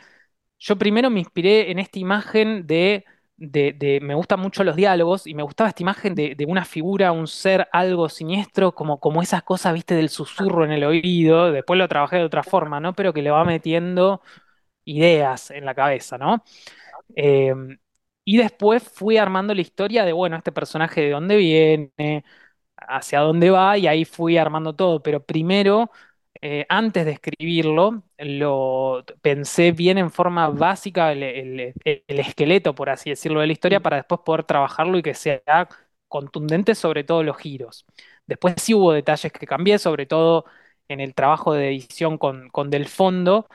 yo 0.59 0.77
primero 0.79 1.11
me 1.11 1.21
inspiré 1.21 1.71
en 1.71 1.79
esta 1.79 1.99
imagen 1.99 2.67
de, 2.67 3.05
de- 3.37 3.73
de- 3.75 4.01
me 4.01 4.15
gustan 4.15 4.41
mucho 4.41 4.65
los 4.65 4.77
diálogos 4.77 5.27
y 5.27 5.35
me 5.35 5.43
gustaba 5.43 5.69
esta 5.71 5.83
imagen 5.83 6.15
de, 6.15 6.35
de 6.37 6.47
una 6.47 6.65
figura, 6.65 7.13
un 7.13 7.27
ser, 7.29 7.69
algo 7.73 8.09
siniestro, 8.09 8.75
como, 8.75 9.01
como 9.01 9.23
esas 9.23 9.43
cosas, 9.43 9.75
viste, 9.75 9.95
del 9.95 10.09
susurro 10.11 10.65
en 10.65 10.73
el 10.73 10.85
oído. 10.85 11.53
Después 11.53 11.79
lo 11.79 11.89
trabajé 11.89 12.17
de 12.19 12.25
otra 12.25 12.43
forma, 12.43 12.81
¿no? 12.81 12.95
Pero 12.95 13.13
que 13.13 13.23
le 13.23 13.31
va 13.31 13.45
metiendo 13.45 14.23
ideas 14.85 15.51
en 15.53 15.65
la 15.67 15.75
cabeza, 15.75 16.19
¿no? 16.19 16.45
Eh, 17.17 17.55
y 18.25 18.37
después 18.39 18.83
fui 18.83 19.17
armando 19.19 19.55
la 19.55 19.61
historia 19.61 20.05
de, 20.05 20.13
bueno, 20.13 20.37
este 20.37 20.53
personaje 20.53 21.03
de 21.03 21.11
dónde 21.11 21.37
viene, 21.37 22.25
hacia 22.77 23.21
dónde 23.21 23.51
va, 23.51 23.79
y 23.79 23.87
ahí 23.87 24.05
fui 24.05 24.39
armando 24.39 24.75
todo. 24.75 25.03
Pero 25.03 25.25
primero, 25.25 25.91
eh, 26.45 26.67
antes 26.69 27.07
de 27.07 27.13
escribirlo, 27.13 28.05
lo 28.19 29.05
pensé 29.23 29.73
bien 29.73 29.99
en 29.99 30.11
forma 30.11 30.49
básica 30.51 31.13
el, 31.13 31.23
el- 31.25 31.75
el 31.85 32.21
esqueleto, 32.21 32.75
por 32.75 32.91
así 32.91 33.11
decirlo, 33.11 33.41
de 33.41 33.47
la 33.49 33.55
historia, 33.55 33.81
para 33.81 33.97
después 33.97 34.21
poder 34.25 34.45
trabajarlo 34.45 34.99
y 34.99 35.03
que 35.03 35.15
sea 35.15 35.43
contundente 36.09 36.75
sobre 36.75 37.05
todo 37.05 37.23
los 37.23 37.39
giros. 37.39 37.87
Después 38.27 38.55
sí 38.59 38.75
hubo 38.75 38.93
detalles 38.93 39.33
que 39.33 39.47
cambié, 39.47 39.79
sobre 39.79 40.07
todo 40.07 40.45
en 40.89 41.01
el 41.01 41.15
trabajo 41.15 41.55
de 41.55 41.69
edición 41.69 42.19
con, 42.19 42.51
con 42.51 42.71
Del 42.71 42.87
Fondo 42.89 43.49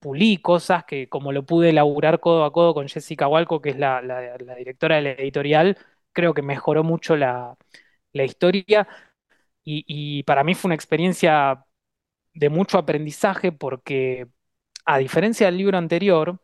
pulí 0.00 0.38
cosas 0.38 0.84
que 0.84 1.08
como 1.08 1.32
lo 1.32 1.44
pude 1.46 1.70
elaborar 1.70 2.20
codo 2.20 2.44
a 2.44 2.52
codo 2.52 2.74
con 2.74 2.88
Jessica 2.88 3.28
Walco, 3.28 3.60
que 3.62 3.70
es 3.70 3.78
la, 3.78 4.02
la- 4.02 4.36
la 4.38 4.54
directora 4.56 4.96
de 4.96 5.02
la 5.02 5.10
editorial, 5.12 5.78
creo 6.12 6.34
que 6.34 6.42
mejoró 6.42 6.84
mucho 6.84 7.16
la, 7.16 7.56
la 8.12 8.24
historia 8.24 8.88
y, 9.64 9.84
y 9.86 10.22
para 10.24 10.44
mí 10.44 10.54
fue 10.54 10.68
una 10.68 10.74
experiencia 10.74 11.64
de 12.34 12.48
mucho 12.50 12.78
aprendizaje 12.78 13.52
porque 13.52 14.28
a 14.86 14.98
diferencia 14.98 15.46
del 15.46 15.58
libro 15.58 15.78
anterior, 15.78 16.40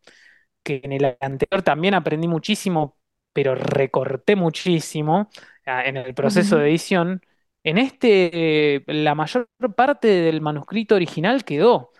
que 0.62 0.80
en 0.84 0.92
el 0.92 1.16
anterior 1.20 1.62
también 1.62 1.94
aprendí 1.94 2.28
muchísimo, 2.28 2.98
pero 3.32 3.54
recorté 3.54 4.36
muchísimo 4.36 5.30
ah, 5.66 5.84
en 5.86 5.96
el 5.96 6.14
proceso 6.14 6.58
de 6.58 6.68
edición, 6.70 7.22
en 7.64 7.78
este 7.78 8.76
eh, 8.76 8.84
la 8.86 9.14
mayor 9.14 9.48
parte 9.76 10.08
del 10.08 10.40
manuscrito 10.40 10.94
original 10.96 11.44
quedó. 11.44 11.92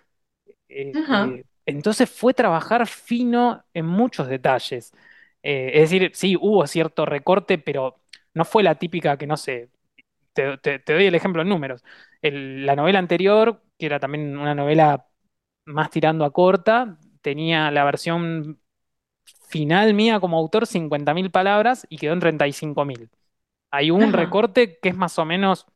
Eh, 0.69 0.99
eh, 1.09 1.43
entonces 1.65 2.09
fue 2.09 2.33
trabajar 2.33 2.87
fino 2.87 3.63
en 3.73 3.85
muchos 3.85 4.27
detalles. 4.27 4.91
Eh, 5.43 5.71
es 5.75 5.89
decir, 5.91 6.11
sí, 6.13 6.35
hubo 6.39 6.65
cierto 6.67 7.05
recorte, 7.05 7.57
pero 7.57 7.95
no 8.33 8.45
fue 8.45 8.63
la 8.63 8.75
típica 8.75 9.17
que 9.17 9.27
no 9.27 9.37
sé. 9.37 9.69
Te, 10.33 10.57
te- 10.59 10.79
te 10.79 10.93
doy 10.93 11.05
el 11.07 11.15
ejemplo 11.15 11.41
en 11.41 11.49
números. 11.49 11.83
El- 12.21 12.65
la 12.65 12.75
novela 12.75 12.99
anterior, 12.99 13.61
que 13.81 13.87
era 13.87 13.99
también 13.99 14.37
una 14.37 14.55
novela 14.55 15.07
más 15.65 15.91
tirando 15.91 16.25
a 16.25 16.31
corta, 16.33 16.99
tenía 17.21 17.71
la 17.71 17.83
versión 17.85 18.61
final 19.49 19.93
mía 19.93 20.19
como 20.19 20.37
autor 20.37 20.67
50.000 20.67 21.31
palabras 21.31 21.85
y 21.89 21.97
quedó 21.97 22.13
en 22.13 22.19
35.000. 22.21 23.09
Hay 23.71 23.91
un 23.91 24.13
ajá. 24.13 24.13
recorte 24.13 24.79
que 24.81 24.89
es 24.89 24.97
más 24.97 25.17
o 25.19 25.25
menos, 25.25 25.67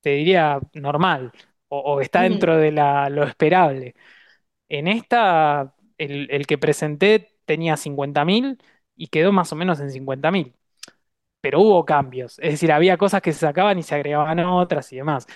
te 0.00 0.10
diría, 0.10 0.60
normal 0.74 1.32
o, 1.68 1.78
o 1.80 2.00
está 2.00 2.22
dentro 2.22 2.56
de 2.56 2.72
la- 2.72 3.08
lo 3.10 3.24
esperable. 3.24 3.94
En 4.68 4.88
esta, 4.88 5.74
el, 5.98 6.28
el 6.30 6.46
que 6.46 6.58
presenté 6.58 7.38
tenía 7.46 7.76
50.000 7.76 8.58
y 8.96 9.08
quedó 9.08 9.32
más 9.32 9.52
o 9.52 9.56
menos 9.56 9.80
en 9.80 9.90
50.000. 9.90 10.54
Pero 11.40 11.60
hubo 11.60 11.84
cambios. 11.86 12.38
Es 12.40 12.52
decir, 12.52 12.72
había 12.72 12.96
cosas 12.98 13.22
que 13.22 13.32
se 13.32 13.40
sacaban 13.40 13.78
y 13.78 13.82
se 13.84 13.94
agregaban 13.96 14.40
otras 14.40 14.92
y 14.92 14.96
demás. 14.96 15.26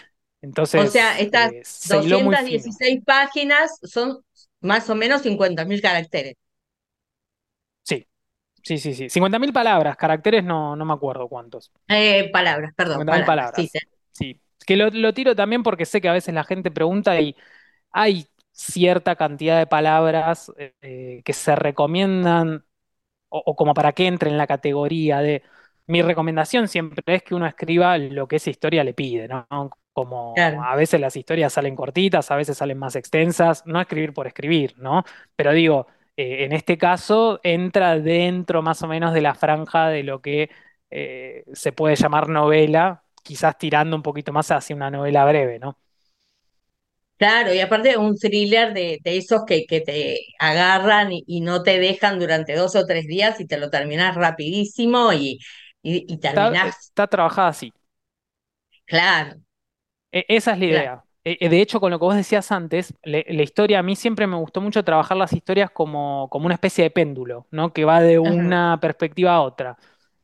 O 0.74 0.86
sea, 0.86 0.86
Entonces, 0.86 1.18
estas 1.18 1.52
eh, 1.52 1.66
se 1.82 1.98
hiló 1.98 2.20
muy 2.20 2.36
doscientas 2.36 2.44
fino. 2.44 2.64
dieciséis 2.64 3.02
páginas 3.04 3.78
son 3.82 4.22
más 4.60 4.88
o 4.90 4.94
menos 4.94 5.22
cincuenta 5.22 5.64
mil 5.64 5.80
caracteres. 5.82 6.34
Sí, 7.82 8.06
sí, 8.62 8.78
sí, 8.78 8.94
sí. 8.94 9.10
50.000 9.10 9.52
palabras, 9.52 9.96
caracteres 9.96 10.44
no, 10.44 10.76
no 10.76 10.84
me 10.84 10.94
acuerdo 10.94 11.28
cuántos. 11.28 11.72
Eh, 11.88 12.30
palabras, 12.32 12.72
perdón, 12.76 13.04
50.000 13.04 13.24
palabras, 13.24 13.54
sí. 13.56 13.72
Sí. 14.12 14.40
Que 14.66 14.76
lo, 14.76 14.90
lo 14.90 15.14
tiro 15.14 15.36
también 15.36 15.62
porque 15.62 15.86
sé 15.86 16.00
que 16.00 16.08
a 16.08 16.12
veces 16.12 16.34
la 16.34 16.44
gente 16.44 16.70
pregunta 16.70 17.20
y 17.20 17.36
hay 17.92 18.26
cierta 18.52 19.16
cantidad 19.16 19.58
de 19.58 19.66
palabras 19.66 20.52
eh, 20.58 21.22
que 21.24 21.32
se 21.32 21.56
recomiendan 21.56 22.64
o, 23.30 23.42
o 23.46 23.56
como 23.56 23.74
para 23.74 23.92
que 23.92 24.06
entre 24.06 24.30
en 24.30 24.38
la 24.38 24.46
categoría 24.48 25.20
de... 25.20 25.42
Mi 25.88 26.02
recomendación 26.02 26.68
siempre 26.68 27.02
es 27.16 27.22
que 27.24 27.34
uno 27.34 27.46
escriba 27.46 27.98
lo 27.98 28.28
que 28.28 28.36
esa 28.36 28.50
historia 28.50 28.84
le 28.84 28.94
pide, 28.94 29.28
¿no? 29.28 29.46
Como 29.96 30.34
Claro. 30.34 30.68
a 30.68 30.76
veces 30.76 31.00
las 31.00 31.16
historias 31.16 31.54
salen 31.54 31.74
cortitas, 31.76 32.30
a 32.30 32.36
veces 32.36 32.58
salen 32.58 32.78
más 32.78 32.96
extensas, 32.96 33.64
no 33.66 33.80
escribir 33.80 34.12
por 34.12 34.26
escribir, 34.26 34.74
¿no? 34.78 35.04
Pero 35.36 35.52
digo, 35.52 35.86
eh, 36.18 36.44
en 36.44 36.52
este 36.52 36.76
caso 36.78 37.40
entra 37.42 37.98
dentro 37.98 38.60
más 38.62 38.82
o 38.82 38.88
menos 38.88 39.14
de 39.14 39.22
la 39.22 39.34
franja 39.34 39.88
de 39.88 40.02
lo 40.02 40.20
que 40.20 40.50
eh, 40.90 41.44
se 41.54 41.72
puede 41.72 41.96
llamar 41.96 42.28
novela, 42.28 43.04
quizás 43.22 43.56
tirando 43.58 43.96
un 43.96 44.02
poquito 44.02 44.32
más 44.34 44.50
hacia 44.50 44.76
una 44.76 44.90
novela 44.90 45.24
breve, 45.24 45.58
¿no? 45.58 45.78
Claro, 47.18 47.54
y 47.54 47.60
aparte 47.60 47.96
un 47.96 48.14
thriller 48.18 48.74
de, 48.74 48.98
de 49.02 49.16
esos 49.16 49.44
que, 49.46 49.64
que 49.66 49.80
te 49.80 50.18
agarran 50.38 51.12
y, 51.12 51.24
y 51.26 51.40
no 51.40 51.62
te 51.62 51.78
dejan 51.78 52.18
durante 52.18 52.54
dos 52.54 52.76
o 52.76 52.84
tres 52.84 53.06
días 53.06 53.40
y 53.40 53.46
te 53.46 53.56
lo 53.58 53.70
terminas 53.70 54.14
rapidísimo 54.16 55.14
y, 55.14 55.38
y, 55.82 56.04
y 56.12 56.18
Está, 56.28 56.52
terminás, 56.52 56.74
está 56.80 57.06
trabajada 57.08 57.48
así. 57.48 57.72
claro, 58.84 59.40
Esa 60.28 60.52
es 60.52 60.58
la 60.58 60.64
idea. 60.64 61.04
E- 61.24 61.38
e, 61.40 61.48
De 61.48 61.60
hecho, 61.60 61.80
con 61.80 61.90
lo 61.90 61.98
que 61.98 62.04
vos 62.04 62.14
decías 62.16 62.52
antes, 62.52 62.94
le- 63.02 63.24
la 63.28 63.42
historia, 63.42 63.80
a 63.80 63.82
mí 63.82 63.96
siempre 63.96 64.26
me 64.26 64.36
gustó 64.36 64.60
mucho 64.60 64.84
trabajar 64.84 65.16
las 65.16 65.32
historias 65.32 65.70
como, 65.70 66.28
como 66.30 66.46
una 66.46 66.54
especie 66.54 66.84
de 66.84 66.90
péndulo, 66.90 67.46
¿no? 67.50 67.72
Que 67.72 67.84
va 67.84 68.00
de 68.00 68.18
Ajá. 68.22 68.58
una 68.58 68.78
perspectiva 68.80 69.34
a 69.34 69.40
otra. 69.42 69.76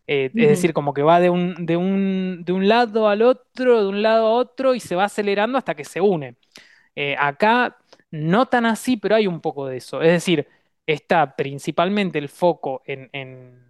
Eh, 0.07 0.33
es 0.37 0.49
decir, 0.49 0.73
como 0.73 0.95
que 0.95 1.03
va 1.03 1.21
de 1.21 1.31
un, 1.31 1.67
de 1.67 1.77
un, 1.77 2.43
de 2.45 2.53
un 2.53 2.69
lado 2.69 3.09
al 3.09 3.23
otro, 3.23 3.83
de 3.83 3.89
un 3.89 4.03
lado 4.03 4.27
a 4.29 4.33
otro, 4.33 4.75
y 4.75 4.81
se 4.81 4.97
va 4.97 5.05
acelerando 5.05 5.59
hasta 5.59 5.75
que 5.75 5.85
se 5.85 6.01
une. 6.01 6.37
Eh, 6.97 7.17
acá 7.19 7.77
no 8.11 8.47
tan 8.47 8.67
así, 8.67 8.97
pero 8.97 9.15
hay 9.17 9.27
un 9.27 9.41
poco 9.41 9.67
de 9.67 9.79
eso. 9.79 10.03
Es 10.03 10.13
decir, 10.13 10.47
está 10.87 11.37
principalmente 11.37 12.19
el 12.19 12.29
foco 12.29 12.83
en, 12.87 13.09
en- 13.13 13.63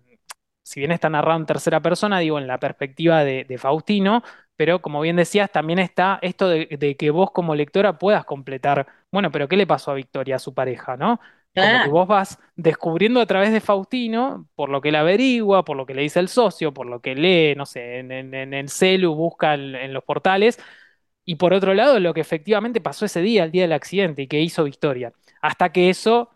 si 0.65 0.81
bien 0.81 0.93
está 0.93 1.11
narrado 1.11 1.39
en 1.41 1.47
tercera 1.47 1.81
persona, 1.83 2.19
digo, 2.21 2.39
en 2.39 2.47
la 2.47 2.59
perspectiva 2.59 3.25
de, 3.25 3.45
de 3.45 3.59
Faustino, 3.59 4.23
pero 4.57 4.83
como 4.83 5.01
bien 5.01 5.17
decías, 5.17 5.51
también 5.51 5.79
está 5.79 6.19
esto 6.23 6.49
de, 6.49 6.67
de 6.79 6.97
que 6.97 7.11
vos 7.11 7.31
como 7.33 7.55
lectora 7.55 7.99
puedas 7.99 8.25
completar, 8.25 8.87
bueno, 9.11 9.31
pero 9.33 9.49
¿qué 9.49 9.57
le 9.57 9.67
pasó 9.67 9.91
a 9.93 9.95
Victoria, 9.95 10.37
a 10.37 10.39
su 10.39 10.55
pareja, 10.55 10.97
¿no? 10.97 11.21
Como 11.57 11.81
que 11.81 11.89
Claro, 11.89 11.91
vos 11.91 12.09
vas 12.09 12.39
descubriendo 12.57 13.21
a 13.21 13.27
través 13.27 13.53
de 13.53 13.61
Faustino, 13.61 14.49
por 14.55 14.69
lo 14.71 14.81
que 14.81 14.89
él 14.89 14.97
averigua, 14.97 15.65
por 15.65 15.77
lo 15.77 15.87
que 15.87 15.95
le 15.95 16.03
dice 16.03 16.19
el 16.21 16.29
socio, 16.29 16.73
por 16.75 16.87
lo 16.87 17.01
que 17.01 17.15
lee, 17.15 17.55
no 17.57 17.67
sé, 17.67 17.99
en, 18.01 18.11
en, 18.13 18.35
en 18.35 18.55
el 18.55 18.69
celu, 18.69 19.15
busca 19.15 19.55
en 19.55 19.75
en 19.77 19.93
los 19.93 20.03
portales, 20.05 20.59
y 21.25 21.37
por 21.37 21.53
otro 21.55 21.75
lado, 21.75 22.01
lo 22.01 22.15
que 22.15 22.21
efectivamente 22.23 22.81
pasó 22.81 23.05
ese 23.07 23.23
día, 23.23 23.45
el 23.45 23.53
día 23.53 23.63
del 23.63 23.73
accidente, 23.73 24.23
y 24.23 24.29
que 24.29 24.41
hizo 24.41 24.65
Victoria. 24.65 25.13
Hasta 25.43 25.73
que 25.73 25.91
eso 25.91 26.31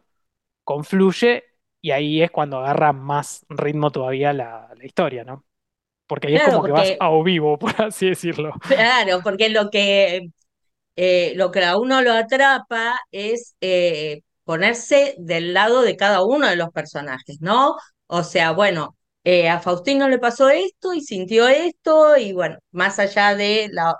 confluye 0.65 1.45
y 1.83 1.93
ahí 1.93 2.23
es 2.23 2.33
cuando 2.33 2.59
agarra 2.61 2.95
más 2.95 3.47
ritmo 3.51 3.93
todavía 3.93 4.35
la, 4.35 4.71
la 4.77 4.87
historia, 4.87 5.25
¿no? 5.25 5.46
Porque 6.07 6.29
ahí 6.29 6.37
es 6.37 6.45
como 6.45 6.63
que 6.63 6.73
vas 6.73 6.93
a 7.01 7.11
o 7.11 7.23
vivo, 7.23 7.59
por 7.59 7.81
así 7.83 8.09
decirlo. 8.09 8.53
claro, 8.69 9.21
porque 9.23 9.49
lo 9.49 9.71
que 9.71 10.29
eh, 10.97 11.35
lo 11.37 11.51
que 11.53 11.65
a 11.65 11.77
uno 11.79 12.03
lo 12.03 12.13
atrapa 12.13 12.99
es 13.11 13.55
eh, 13.61 14.23
ponerse 14.45 15.15
del 15.19 15.53
lado 15.55 15.83
de 15.83 15.97
cada 15.97 16.25
uno 16.25 16.49
de 16.49 16.57
los 16.57 16.71
personajes, 16.71 17.39
¿no? 17.41 17.77
O 18.07 18.23
sea, 18.25 18.53
bueno, 18.53 18.97
eh, 19.25 19.49
a 19.49 19.61
Faustino 19.61 20.09
le 20.09 20.19
pasó 20.19 20.49
esto 20.49 20.95
y 20.95 21.03
sintió 21.03 21.49
esto, 21.49 22.17
y 22.17 22.33
bueno, 22.33 22.57
más 22.71 22.99
allá 22.99 23.35
de 23.35 23.69
la, 23.73 23.95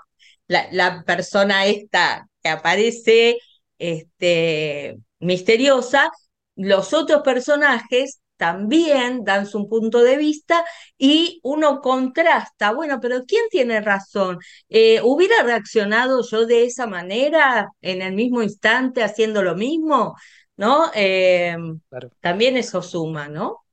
la, 0.47 0.67
la 0.71 1.03
persona 1.03 1.65
esta 1.67 2.27
que 2.41 2.49
aparece 2.49 3.37
este, 3.77 4.97
misteriosa, 5.19 6.09
los 6.55 6.93
otros 6.93 7.21
personajes 7.23 8.21
también 8.37 9.23
dan 9.23 9.45
su 9.47 9.67
punto 9.67 10.01
de 10.03 10.17
vista 10.17 10.65
y 10.97 11.39
uno 11.43 11.81
contrasta, 11.81 12.71
bueno, 12.73 12.99
pero 13.01 13.25
¿quién 13.25 13.43
tiene 13.49 13.81
razón? 13.81 14.39
Eh, 14.69 15.01
¿hubiera 15.03 15.43
reaccionado 15.43 16.21
yo 16.29 16.45
de 16.45 16.65
esa 16.65 16.87
manera 16.87 17.69
en 17.81 18.01
el 18.01 18.13
mismo 18.13 18.41
instante 18.43 19.03
haciendo 19.03 19.43
lo 19.43 19.55
mismo? 19.55 20.15
¿No? 20.57 20.91
Eh, 20.95 21.55
Claro. 21.89 22.09
también 22.21 22.57
eso 22.57 22.81
suma, 22.81 23.27
¿no? 23.29 23.63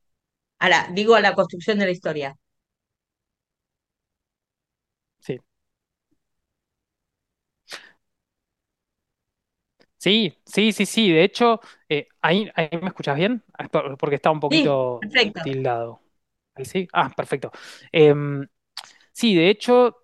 a 0.59 0.69
la, 0.69 0.89
digo, 0.93 1.15
a 1.15 1.21
la 1.21 1.35
construcción 1.35 1.79
de 1.79 1.85
la 1.85 1.91
historia. 1.91 2.35
Sí. 5.19 5.39
Sí, 10.05 10.37
sí, 10.45 10.71
sí, 10.71 10.85
sí. 10.85 11.11
De 11.11 11.23
hecho, 11.23 11.59
eh, 11.89 12.07
ahí, 12.21 12.49
ahí 12.55 12.69
me 12.81 12.87
escuchas 12.89 13.15
bien, 13.15 13.43
por- 13.71 13.97
porque 13.97 14.15
está 14.15 14.29
un 14.31 14.39
poquito 14.39 15.07
tildado. 15.41 16.01
Ahí 16.55 16.65
sí. 16.65 16.87
Ah, 16.93 17.11
perfecto. 17.15 17.51
Em, 17.91 18.47
sí, 19.13 19.35
de 19.35 19.49
hecho, 19.49 19.97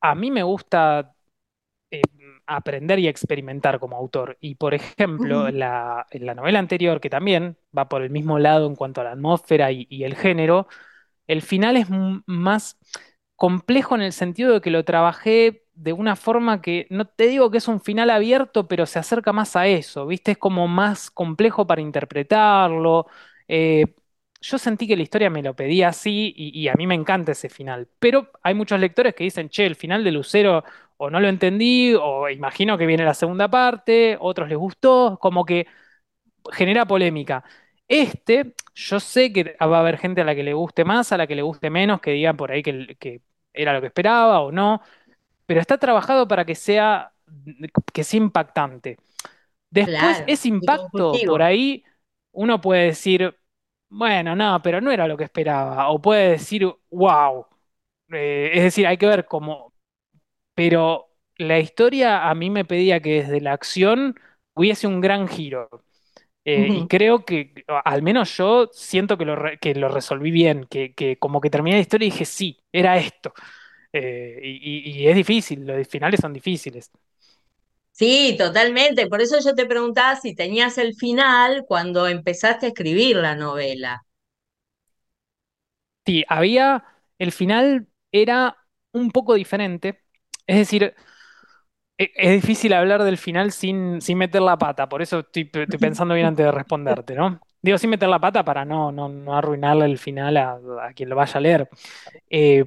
a 0.00 0.14
mí 0.16 0.30
me 0.30 0.42
gusta 0.44 1.14
eh, 1.90 2.02
aprender 2.46 2.98
y 3.00 3.08
experimentar 3.08 3.80
como 3.80 3.96
autor. 3.96 4.38
Y 4.40 4.56
por 4.56 4.74
ejemplo, 4.74 5.50
la, 5.50 6.06
en 6.10 6.26
la 6.26 6.34
novela 6.36 6.58
anterior, 6.60 7.00
que 7.00 7.10
también 7.10 7.58
va 7.76 7.88
por 7.88 8.02
el 8.02 8.10
mismo 8.10 8.38
lado 8.40 8.66
en 8.68 8.76
cuanto 8.76 9.00
a 9.02 9.04
la 9.04 9.12
atmósfera 9.12 9.72
y, 9.72 9.86
y 9.90 10.04
el 10.04 10.16
género, 10.16 10.68
el 11.26 11.42
final 11.42 11.76
es 11.76 11.88
más 12.26 12.78
complejo 13.38 13.94
en 13.94 14.02
el 14.02 14.12
sentido 14.12 14.52
de 14.54 14.60
que 14.60 14.70
lo 14.70 14.84
trabajé 14.84 15.64
de 15.74 15.92
una 15.92 16.16
forma 16.16 16.60
que 16.60 16.88
no 16.90 17.06
te 17.06 17.28
digo 17.28 17.50
que 17.52 17.58
es 17.58 17.68
un 17.68 17.80
final 17.80 18.10
abierto, 18.10 18.66
pero 18.68 18.84
se 18.86 18.98
acerca 18.98 19.32
más 19.32 19.54
a 19.56 19.68
eso, 19.68 20.06
¿viste? 20.08 20.32
Es 20.32 20.38
como 20.38 20.66
más 20.68 21.10
complejo 21.10 21.64
para 21.66 21.80
interpretarlo. 21.80 23.06
Eh, 23.46 23.86
yo 24.40 24.58
sentí 24.58 24.88
que 24.88 24.96
la 24.96 25.02
historia 25.04 25.30
me 25.30 25.42
lo 25.42 25.54
pedía 25.54 25.88
así 25.88 26.34
y, 26.36 26.68
a 26.68 26.74
mí 26.74 26.86
me 26.88 26.94
encanta 26.96 27.32
ese 27.32 27.48
final, 27.48 27.88
pero 28.00 28.28
hay 28.42 28.54
muchos 28.54 28.80
lectores 28.80 29.14
que 29.14 29.24
dicen, 29.24 29.48
che, 29.50 29.66
el 29.66 29.76
final 29.76 30.02
de 30.04 30.12
Lucero 30.12 30.64
o 30.96 31.10
no 31.10 31.20
lo 31.20 31.28
entendí, 31.28 31.94
o 31.94 32.28
imagino 32.28 32.76
que 32.76 32.86
viene 32.86 33.04
la 33.04 33.14
segunda 33.14 33.48
parte, 33.48 34.16
otros 34.20 34.48
les 34.48 34.58
gustó, 34.58 35.18
como 35.20 35.44
que 35.44 35.66
genera 36.52 36.86
polémica. 36.86 37.44
Este, 37.88 38.54
yo 38.74 39.00
sé 39.00 39.32
que 39.32 39.56
va 39.60 39.78
a 39.78 39.80
haber 39.80 39.98
gente 39.98 40.20
a 40.22 40.24
la 40.24 40.34
que 40.34 40.42
le 40.42 40.54
guste 40.54 40.84
más, 40.84 41.12
a 41.12 41.16
la 41.18 41.26
que 41.26 41.36
le 41.36 41.42
guste 41.42 41.70
menos, 41.70 42.00
que 42.00 42.12
digan 42.12 42.36
por 42.36 42.50
ahí 42.52 42.62
que 42.62 43.22
era 43.62 43.72
lo 43.74 43.80
que 43.82 43.88
esperaba 43.88 44.40
o 44.42 44.52
no, 44.52 44.82
pero 45.46 45.60
está 45.60 45.78
trabajado 45.78 46.28
para 46.28 46.44
que 46.46 46.54
sea, 46.54 47.12
que 47.94 48.04
sea 48.04 48.18
impactante. 48.18 48.98
Después, 49.70 50.22
Claro, 50.22 50.26
ese 50.26 50.48
impacto 50.48 51.22
por 51.24 51.42
ahí, 51.42 51.84
uno 52.32 52.60
puede 52.60 52.86
decir, 52.86 53.36
bueno, 53.90 54.36
no, 54.36 54.60
pero 54.62 54.80
no 54.80 54.90
era 54.92 55.08
lo 55.08 55.16
que 55.16 55.24
esperaba, 55.24 55.90
o 55.90 56.00
puede 56.02 56.30
decir, 56.32 56.66
wow. 56.90 57.46
Eh, 58.12 58.50
es 58.54 58.64
decir, 58.64 58.86
hay 58.86 58.98
que 58.98 59.06
ver 59.06 59.26
cómo, 59.26 59.74
pero 60.54 61.10
la 61.36 61.58
historia 61.58 62.28
a 62.28 62.34
mí 62.34 62.50
me 62.50 62.64
pedía 62.64 63.00
que 63.00 63.22
desde 63.22 63.40
la 63.40 63.52
acción 63.52 64.16
hubiese 64.54 64.86
un 64.86 65.00
gran 65.00 65.28
giro. 65.28 65.68
Eh, 66.50 66.70
y 66.72 66.86
creo 66.86 67.24
que, 67.26 67.52
al 67.84 68.02
menos 68.02 68.34
yo 68.36 68.68
siento 68.72 69.18
que 69.18 69.24
lo, 69.26 69.36
re- 69.36 69.58
que 69.58 69.74
lo 69.74 69.88
resolví 69.88 70.30
bien, 70.30 70.64
que, 70.70 70.94
que 70.94 71.18
como 71.18 71.40
que 71.40 71.50
terminé 71.50 71.76
la 71.76 71.82
historia 71.82 72.06
y 72.06 72.10
dije, 72.10 72.24
sí, 72.24 72.58
era 72.72 72.96
esto. 72.98 73.34
Eh, 73.92 74.40
y, 74.42 74.90
y- 74.90 75.02
y 75.04 75.08
es 75.08 75.16
difícil, 75.16 75.66
los 75.66 75.88
finales 75.88 76.20
son 76.20 76.32
difíciles. 76.32 76.90
Sí, 77.92 78.34
totalmente. 78.38 79.08
Por 79.08 79.20
eso 79.20 79.38
yo 79.44 79.54
te 79.54 79.66
preguntaba 79.66 80.16
si 80.16 80.34
tenías 80.34 80.78
el 80.78 80.94
final 80.94 81.64
cuando 81.66 82.06
empezaste 82.06 82.64
a 82.66 82.68
escribir 82.70 83.16
la 83.16 83.34
novela. 83.36 84.02
Sí, 86.06 86.24
había, 86.28 86.84
el 87.18 87.32
final 87.32 87.88
era 88.12 88.56
un 88.92 89.10
poco 89.10 89.34
diferente. 89.34 90.02
Es 90.46 90.56
decir, 90.58 90.94
es 91.98 92.32
difícil 92.42 92.72
hablar 92.72 93.02
del 93.04 93.18
final 93.18 93.52
sin, 93.52 94.00
sin 94.00 94.18
meter 94.18 94.40
la 94.42 94.56
pata, 94.58 94.88
por 94.88 95.02
eso 95.02 95.20
estoy, 95.20 95.50
estoy 95.52 95.78
pensando 95.80 96.14
bien 96.14 96.26
antes 96.26 96.46
de 96.46 96.52
responderte, 96.52 97.14
¿no? 97.14 97.40
Digo, 97.60 97.76
sin 97.78 97.90
meter 97.90 98.08
la 98.08 98.20
pata 98.20 98.44
para 98.44 98.64
no, 98.64 98.92
no, 98.92 99.08
no 99.08 99.36
arruinarle 99.36 99.84
el 99.86 99.98
final 99.98 100.36
a, 100.36 100.58
a 100.82 100.92
quien 100.94 101.08
lo 101.08 101.16
vaya 101.16 101.34
a 101.38 101.40
leer. 101.40 101.68
Eh, 102.30 102.64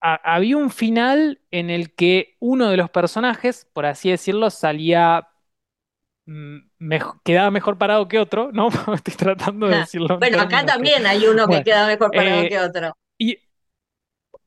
ha- 0.00 0.34
había 0.34 0.56
un 0.56 0.70
final 0.70 1.40
en 1.50 1.70
el 1.70 1.94
que 1.94 2.36
uno 2.40 2.70
de 2.70 2.76
los 2.76 2.90
personajes, 2.90 3.66
por 3.72 3.86
así 3.86 4.10
decirlo, 4.10 4.50
salía, 4.50 5.28
mm, 6.26 6.58
quedaba 7.24 7.50
mejor 7.50 7.78
parado 7.78 8.08
que 8.08 8.18
otro, 8.18 8.52
¿no? 8.52 8.68
Estoy 8.94 9.14
tratando 9.14 9.68
de 9.68 9.76
decirlo 9.78 10.16
en 10.18 10.28
Bueno, 10.28 10.38
acá 10.38 10.64
que... 10.64 10.66
también 10.66 11.04
hay 11.06 11.26
uno 11.26 11.48
que 11.48 11.62
Bueno, 11.62 11.64
queda 11.64 11.86
mejor 11.86 12.14
parado 12.14 12.46
que 12.46 12.58
eh, 12.58 12.60
otro. 12.60 12.94
y 13.18 13.38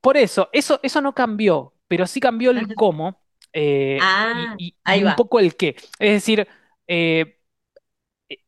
por 0.02 0.18
eso, 0.18 0.50
eso, 0.54 0.80
eso 0.84 1.02
no 1.02 1.14
cambió, 1.14 1.73
pero 1.94 2.08
sí 2.08 2.20
cambió 2.20 2.52
el 2.52 2.74
cómo 2.74 3.22
eh, 3.54 4.12
y, 4.32 4.52
Ah, 4.56 4.58
y- 4.58 5.04
un 5.04 5.16
poco 5.16 5.40
el 5.40 5.56
qué. 5.56 5.76
Es 6.00 6.12
decir, 6.14 6.48
eh, 6.88 7.40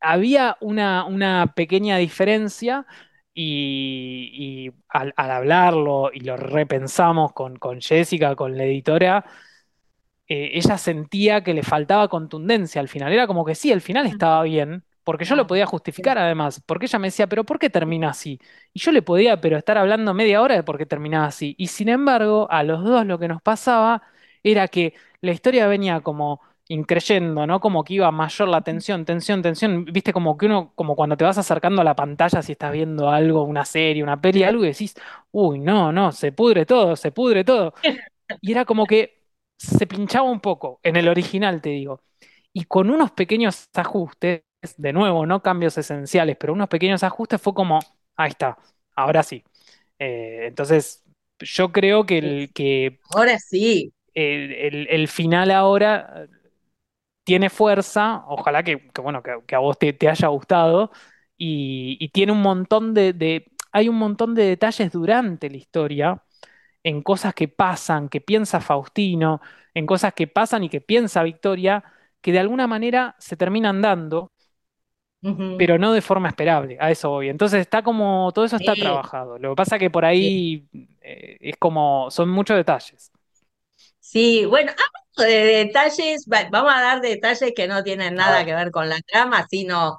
había 0.00 0.56
una, 0.60 1.04
una 1.04 1.52
pequeña 1.54 1.96
diferencia 1.98 2.86
y, 3.34 4.30
y 4.68 4.72
al, 4.88 5.12
al 5.16 5.30
hablarlo 5.30 6.10
y 6.12 6.20
lo 6.20 6.36
repensamos 6.36 7.32
con, 7.32 7.56
con 7.56 7.80
Jessica, 7.80 8.34
con 8.36 8.56
la 8.56 8.64
editora, 8.64 9.24
eh, 10.28 10.50
ella 10.54 10.78
sentía 10.78 11.42
que 11.44 11.54
le 11.54 11.62
faltaba 11.62 12.08
contundencia 12.08 12.80
al 12.80 12.88
final. 12.88 13.12
Era 13.12 13.26
como 13.26 13.44
que 13.44 13.54
sí, 13.54 13.72
el 13.72 13.80
final 13.80 14.06
estaba 14.06 14.42
bien, 14.42 14.84
porque 15.06 15.24
yo 15.24 15.36
lo 15.36 15.48
podía 15.48 15.66
justificar 15.66 16.18
además, 16.18 16.62
porque 16.66 16.86
ella 16.86 17.00
me 17.00 17.08
decía, 17.08 17.28
pero 17.28 17.44
¿por 17.44 17.58
qué 17.60 17.70
termina 17.70 18.10
así? 18.10 18.40
Y 18.74 18.80
yo 18.80 18.92
le 18.92 19.02
podía, 19.02 19.40
pero 19.40 19.56
estar 19.58 19.78
hablando 19.78 20.14
media 20.14 20.42
hora 20.42 20.56
de 20.56 20.64
por 20.64 20.78
qué 20.78 20.86
terminaba 20.86 21.26
así. 21.28 21.54
Y 21.58 21.68
sin 21.68 21.88
embargo, 21.90 22.48
a 22.50 22.64
los 22.64 22.84
dos 22.84 23.06
lo 23.06 23.18
que 23.18 23.28
nos 23.28 23.42
pasaba 23.42 24.02
era 24.42 24.68
que 24.68 24.94
la 25.20 25.32
historia 25.32 25.66
venía 25.68 26.00
como 26.00 26.40
increyendo, 26.68 27.46
¿no? 27.46 27.60
Como 27.60 27.84
que 27.84 27.94
iba 27.94 28.10
mayor 28.10 28.48
la 28.48 28.60
tensión, 28.62 29.04
tensión, 29.04 29.42
tensión. 29.42 29.84
Viste, 29.86 30.12
como 30.12 30.36
que 30.36 30.46
uno, 30.46 30.72
como 30.74 30.96
cuando 30.96 31.16
te 31.16 31.24
vas 31.24 31.38
acercando 31.38 31.80
a 31.82 31.84
la 31.84 31.94
pantalla 31.96 32.42
si 32.42 32.52
estás 32.52 32.72
viendo 32.72 33.08
algo, 33.10 33.44
una 33.44 33.64
serie, 33.64 34.02
una 34.02 34.20
peli, 34.20 34.42
algo 34.42 34.64
y 34.64 34.68
decís, 34.68 34.94
uy, 35.32 35.60
no, 35.60 35.92
no, 35.92 36.12
se 36.12 36.32
pudre 36.32 36.66
todo, 36.66 36.96
se 36.96 37.12
pudre 37.12 37.44
todo. 37.44 37.74
Y 38.40 38.52
era 38.52 38.64
como 38.64 38.86
que 38.86 39.24
se 39.58 39.86
pinchaba 39.86 40.28
un 40.30 40.40
poco, 40.40 40.80
en 40.82 40.96
el 40.96 41.08
original 41.08 41.60
te 41.62 41.70
digo. 41.70 42.02
Y 42.52 42.64
con 42.64 42.90
unos 42.90 43.12
pequeños 43.12 43.68
ajustes, 43.74 44.42
de 44.76 44.92
nuevo, 44.92 45.26
no 45.26 45.42
cambios 45.42 45.78
esenciales, 45.78 46.36
pero 46.38 46.52
unos 46.52 46.68
pequeños 46.68 47.02
ajustes 47.04 47.40
fue 47.40 47.54
como, 47.54 47.78
ahí 48.16 48.30
está, 48.30 48.58
ahora 48.94 49.22
sí. 49.22 49.44
Eh, 49.98 50.46
entonces, 50.48 51.04
yo 51.40 51.72
creo 51.72 52.06
que 52.06 52.18
el, 52.18 52.52
que 52.54 53.00
ahora 53.14 53.38
sí. 53.38 53.92
el, 54.14 54.52
el- 54.52 54.88
el 54.90 55.08
final 55.08 55.50
ahora 55.50 56.28
tiene 57.24 57.50
fuerza, 57.50 58.24
ojalá 58.28 58.62
que, 58.62 58.88
que, 58.90 59.00
bueno, 59.00 59.22
que, 59.22 59.40
que 59.46 59.54
a 59.54 59.58
vos 59.58 59.78
te, 59.78 59.92
te 59.92 60.08
haya 60.08 60.28
gustado, 60.28 60.90
y, 61.36 61.96
y 62.00 62.08
tiene 62.10 62.32
un 62.32 62.42
montón 62.42 62.94
de, 62.94 63.12
de- 63.12 63.50
hay 63.72 63.88
un 63.88 63.96
montón 63.96 64.34
de 64.34 64.44
detalles 64.44 64.92
durante 64.92 65.50
la 65.50 65.56
historia 65.56 66.22
en 66.84 67.02
cosas 67.02 67.34
que 67.34 67.48
pasan, 67.48 68.08
que 68.08 68.20
piensa 68.20 68.60
Faustino, 68.60 69.40
en 69.74 69.86
cosas 69.86 70.14
que 70.14 70.26
pasan 70.28 70.64
y 70.64 70.68
que 70.70 70.80
piensa 70.82 71.22
Victoria, 71.24 71.84
que 72.22 72.32
de 72.32 72.40
alguna 72.40 72.66
manera 72.68 73.16
se 73.18 73.36
terminan 73.36 73.82
dando, 73.82 74.32
Pero 75.56 75.78
no 75.78 75.92
de 75.94 76.02
forma 76.02 76.28
esperable, 76.28 76.76
a 76.80 76.90
eso 76.90 77.10
voy. 77.10 77.28
Entonces 77.30 77.60
está 77.60 77.82
como, 77.82 78.30
todo 78.34 78.44
eso 78.44 78.56
está 78.56 78.76
Sí, 78.76 78.76
trabajado. 78.76 79.38
Lo 79.38 79.50
que 79.50 79.56
pasa 79.56 79.78
que 79.78 79.90
por 79.90 80.04
sí. 80.18 80.30
ahí 80.30 80.66
eh, 81.00 81.38
es 81.40 81.56
como, 81.58 82.10
son 82.10 82.28
muchos 82.30 82.56
detalles. 82.56 83.10
Sí, 84.00 84.44
bueno, 84.46 84.72
hablando 85.16 85.34
de 85.36 85.44
detalles, 85.64 86.26
va- 86.32 86.48
vamos 86.50 86.72
a 86.74 86.80
dar 86.82 87.00
detalles 87.00 87.52
que 87.54 87.66
no 87.68 87.82
tienen 87.82 88.14
nada 88.14 88.44
que 88.44 88.54
ver 88.54 88.70
con 88.70 88.88
la 88.88 89.00
trama, 89.02 89.38
así 89.40 89.64
no, 89.64 89.98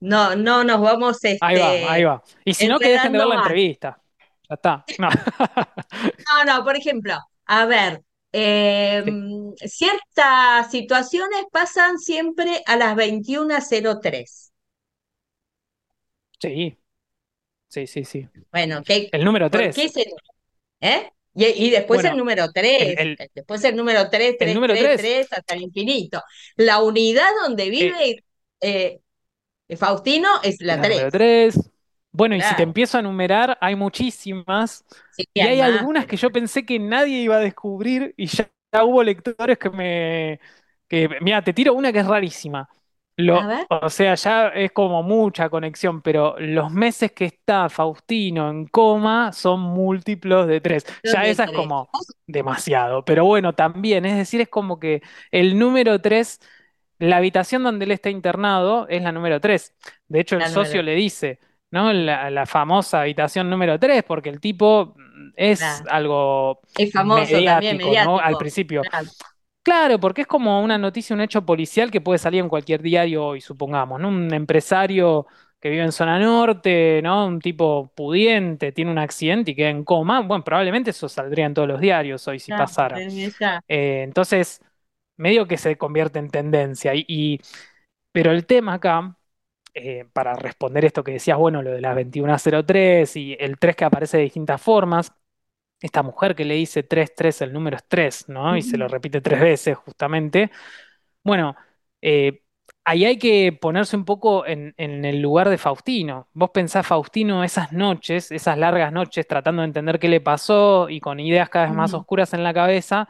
no, 0.00 0.36
no 0.36 0.62
nos 0.64 0.80
vamos 0.80 1.24
ahí 1.40 1.56
va, 1.56 1.78
ahí 1.82 2.02
este, 2.02 2.04
va. 2.04 2.22
Y 2.44 2.54
si 2.54 2.68
no, 2.68 2.80
que 2.80 2.88
dejen 2.90 3.12
de 3.12 3.18
ver 3.18 3.28
la 3.28 3.34
entrevista. 3.36 4.00
Ya 4.48 4.54
está. 4.54 4.88
No. 4.98 5.08
No, 6.28 6.44
no, 6.44 6.64
por 6.64 6.76
ejemplo, 6.76 7.14
a 7.46 7.66
ver, 7.66 8.02
eh, 8.32 9.04
Sí, 9.04 9.16
ciertas 9.66 10.70
situaciones 10.70 11.44
pasan 11.52 11.98
siempre 11.98 12.62
a 12.66 12.76
las 12.76 12.96
veintiuno 12.96 13.56
cero 13.66 13.98
tres. 14.02 14.52
Sí, 16.40 16.78
sí, 17.68 17.86
sí. 17.86 18.04
sí. 18.04 18.28
Bueno, 18.52 18.82
¿qué, 18.84 19.12
El 19.12 19.24
número 19.24 19.50
por 19.50 19.72
qué 19.72 19.88
3. 19.88 19.88
se 19.88 20.04
¿Eh? 20.80 21.10
Y, 21.34 21.46
y 21.68 21.70
después 21.70 22.04
el 22.04 22.16
Bueno, 22.16 22.18
número 22.18 22.52
el, 22.78 22.92
3, 22.96 22.98
el, 22.98 23.20
después 23.34 23.64
el 23.64 23.76
número 23.76 24.10
tres 24.10 24.36
el 24.38 24.52
tres 24.52 24.54
número 24.54 24.76
tres 24.76 24.94
3. 24.96 25.22
tres 25.28 25.32
hasta 25.32 25.54
el 25.54 25.62
infinito. 25.62 26.22
La 26.56 26.82
unidad 26.82 27.28
donde 27.42 27.70
vive 27.70 28.24
eh, 28.60 29.00
Faustino 29.78 30.28
es 30.44 30.60
la 30.62 30.78
la 30.78 30.86
número 30.86 31.10
3. 31.10 31.10
3. 31.10 31.70
Bueno, 32.12 32.34
y 32.36 32.42
si 32.42 32.54
te 32.54 32.62
Claro, 32.62 32.64
empiezo 32.64 32.96
a 32.96 33.00
enumerar, 33.00 33.58
hay 33.60 33.74
muchísimas. 33.76 34.84
sí, 35.10 35.24
Y 35.34 35.46
hay 35.46 35.60
más, 35.60 35.60
algunas 35.60 36.06
que 36.06 36.16
yo 36.16 36.32
pensé 36.32 36.64
que 36.64 36.78
nadie 36.78 37.20
iba 37.22 37.36
a 37.36 37.40
descubrir 37.40 38.14
y 38.16 38.26
ya, 38.26 38.50
ya 38.72 38.84
hubo 38.84 39.02
lectores 39.02 39.58
que 39.58 39.70
me... 39.70 40.40
Que, 40.88 41.08
mira, 41.20 41.42
te 41.42 41.52
tiro 41.52 41.74
una 41.74 41.92
que 41.92 41.98
es 42.00 42.06
rarísima. 42.06 42.68
A 43.30 43.46
Lo, 43.46 43.46
ver, 43.46 43.68
o 43.68 43.88
sea, 43.88 44.14
ya 44.14 44.48
es 44.48 44.72
como 44.72 45.02
mucha 45.02 45.48
conexión, 45.48 46.02
pero 46.02 46.36
los 46.38 46.70
meses 46.70 47.12
que 47.12 47.24
está 47.24 47.68
Faustino 47.70 48.50
en 48.50 48.66
coma 48.66 49.32
son 49.32 49.60
múltiplos 49.60 50.46
de 50.46 50.60
tres. 50.60 50.84
Ya 51.02 51.26
esa 51.26 51.44
es 51.44 51.52
3. 51.52 51.52
como 51.52 51.88
demasiado. 52.26 53.04
Pero 53.06 53.24
bueno, 53.24 53.54
también, 53.54 54.04
es 54.04 54.16
decir, 54.16 54.42
es 54.42 54.48
como 54.48 54.78
que 54.78 55.02
el 55.30 55.58
número 55.58 56.00
3 56.00 56.40
la 56.98 57.18
habitación 57.18 57.62
donde 57.62 57.84
él 57.84 57.92
está 57.92 58.10
internado 58.10 58.86
es 58.88 59.02
la 59.02 59.12
número 59.12 59.40
3. 59.40 59.74
De 60.08 60.20
hecho, 60.20 60.36
el 60.36 60.44
La 60.44 60.48
número 60.48 60.54
socio 60.70 60.82
le 60.82 60.94
dice, 60.94 61.38
¿no? 61.70 61.92
La, 61.92 62.30
la 62.30 62.46
famosa 62.46 63.00
habitación 63.02 63.50
número 63.50 63.78
3, 63.78 64.02
porque 64.04 64.30
el 64.30 64.40
tipo 64.40 64.94
mm, 64.96 65.30
es 65.36 65.82
algo 65.88 66.60
Es 66.76 66.92
famoso 66.92 67.42
también, 67.42 67.78
mediático, 67.78 67.96
¿no? 67.98 68.18
Al 68.20 68.36
principio. 68.36 68.88
Claro, 69.66 69.98
porque 69.98 70.20
es 70.22 70.26
como 70.28 70.62
una 70.62 70.78
noticia, 70.78 71.14
un 71.14 71.20
hecho 71.22 71.44
policial 71.44 71.90
que 71.90 72.00
puede 72.00 72.18
salir 72.20 72.40
en 72.40 72.48
cualquier 72.48 72.82
diario 72.82 73.24
hoy, 73.26 73.40
supongamos, 73.40 74.00
¿no? 74.00 74.08
Un 74.08 74.32
empresario 74.32 75.26
que 75.60 75.68
vive 75.70 75.82
en 75.82 75.90
zona 75.90 76.20
norte, 76.20 77.00
¿no? 77.02 77.26
Un 77.26 77.40
tipo 77.40 77.92
pudiente, 77.96 78.70
tiene 78.70 78.92
un 78.92 78.98
accidente 78.98 79.50
y 79.50 79.54
queda 79.56 79.70
en 79.70 79.82
coma. 79.84 80.20
Bueno, 80.20 80.44
probablemente 80.44 80.90
eso 80.90 81.08
saldría 81.08 81.46
en 81.46 81.54
todos 81.54 81.66
los 81.66 81.80
diarios 81.80 82.28
hoy 82.28 82.38
si 82.38 82.52
Ya, 82.52 82.56
pasara. 82.58 83.04
Eh, 83.68 84.02
entonces, 84.04 84.60
medio 85.16 85.46
que 85.48 85.58
se 85.58 85.78
convierte 85.78 86.18
en 86.20 86.30
tendencia. 86.30 86.94
Y, 86.94 87.04
y- 87.08 87.40
pero 88.12 88.32
el 88.32 88.46
tema 88.46 88.74
acá, 88.74 89.16
eh, 89.74 90.06
para 90.12 90.34
responder 90.34 90.84
esto 90.84 91.04
que 91.04 91.12
decías, 91.12 91.38
bueno, 91.38 91.62
lo 91.62 91.70
de 91.72 91.80
las 91.80 91.94
21.03 91.94 93.16
y 93.16 93.36
el 93.40 93.58
3 93.58 93.76
que 93.76 93.84
aparece 93.84 94.18
de 94.18 94.24
distintas 94.24 94.62
formas, 94.62 95.12
esta 95.80 96.02
mujer 96.02 96.34
que 96.34 96.44
le 96.44 96.54
dice 96.54 96.82
tres 96.82 97.14
tres 97.14 97.42
el 97.42 97.52
número 97.52 97.76
es 97.76 97.84
3, 97.88 98.28
¿no? 98.28 98.56
Y 98.56 98.62
se 98.62 98.78
lo 98.78 98.88
repite 98.88 99.20
tres 99.20 99.40
veces 99.40 99.76
justamente. 99.78 100.50
Bueno, 101.24 101.56
eh, 102.02 102.42
ahí 102.84 103.04
hay 103.04 103.18
que 103.18 103.52
ponerse 103.52 103.96
un 103.96 104.04
poco 104.04 104.46
en, 104.46 104.74
en 104.78 105.04
el 105.04 105.20
lugar 105.20 105.48
de 105.50 105.58
Faustino. 105.58 106.28
Vos 106.34 106.50
pensás, 106.50 106.86
Faustino, 106.86 107.44
esas 107.44 107.72
noches, 107.72 108.30
esas 108.32 108.58
largas 108.58 108.92
noches, 108.92 109.26
tratando 109.26 109.62
de 109.62 109.66
entender 109.68 109.98
qué 109.98 110.08
le 110.08 110.20
pasó 110.20 110.88
y 110.88 111.00
con 111.00 111.20
ideas 111.20 111.48
cada 111.50 111.66
vez 111.66 111.74
más 111.74 111.94
oscuras 111.94 112.32
en 112.34 112.44
la 112.44 112.54
cabeza, 112.54 113.08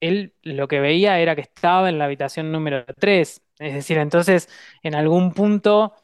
él 0.00 0.34
lo 0.42 0.68
que 0.68 0.80
veía 0.80 1.18
era 1.20 1.34
que 1.34 1.42
estaba 1.42 1.88
en 1.88 1.98
la 1.98 2.06
habitación 2.06 2.52
número 2.52 2.84
3. 2.98 3.42
Es 3.58 3.74
decir, 3.74 3.98
entonces, 3.98 4.48
en 4.82 4.94
algún 4.94 5.32
punto, 5.34 5.94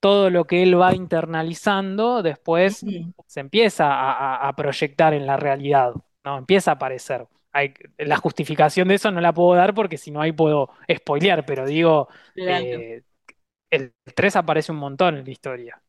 todo 0.00 0.30
lo 0.30 0.46
que 0.46 0.62
él 0.62 0.80
va 0.80 0.94
internalizando, 0.94 2.22
después 2.22 2.84
se 3.26 3.40
empieza 3.40 3.86
a, 4.48 4.52
proyectar 4.56 5.14
en 5.14 5.26
la 5.26 5.36
realidad, 5.36 5.92
¿no? 6.24 6.38
Empieza 6.38 6.72
a 6.72 6.74
aparecer. 6.74 7.26
Hay- 7.52 7.74
la 7.98 8.16
justificación 8.16 8.88
de 8.88 8.94
eso 8.96 9.10
no 9.10 9.20
la 9.20 9.32
puedo 9.34 9.54
dar 9.56 9.74
porque 9.74 9.98
si 9.98 10.10
no 10.10 10.20
ahí 10.20 10.32
puedo 10.32 10.70
spoilear, 10.92 11.44
pero 11.46 11.66
digo, 11.66 12.08
Claro. 12.34 12.84
eh, 12.84 13.02
el 13.70 13.94
3 14.14 14.36
aparece 14.36 14.72
un 14.72 14.78
montón 14.78 15.16
en 15.18 15.24
la 15.24 15.30
historia. 15.30 15.82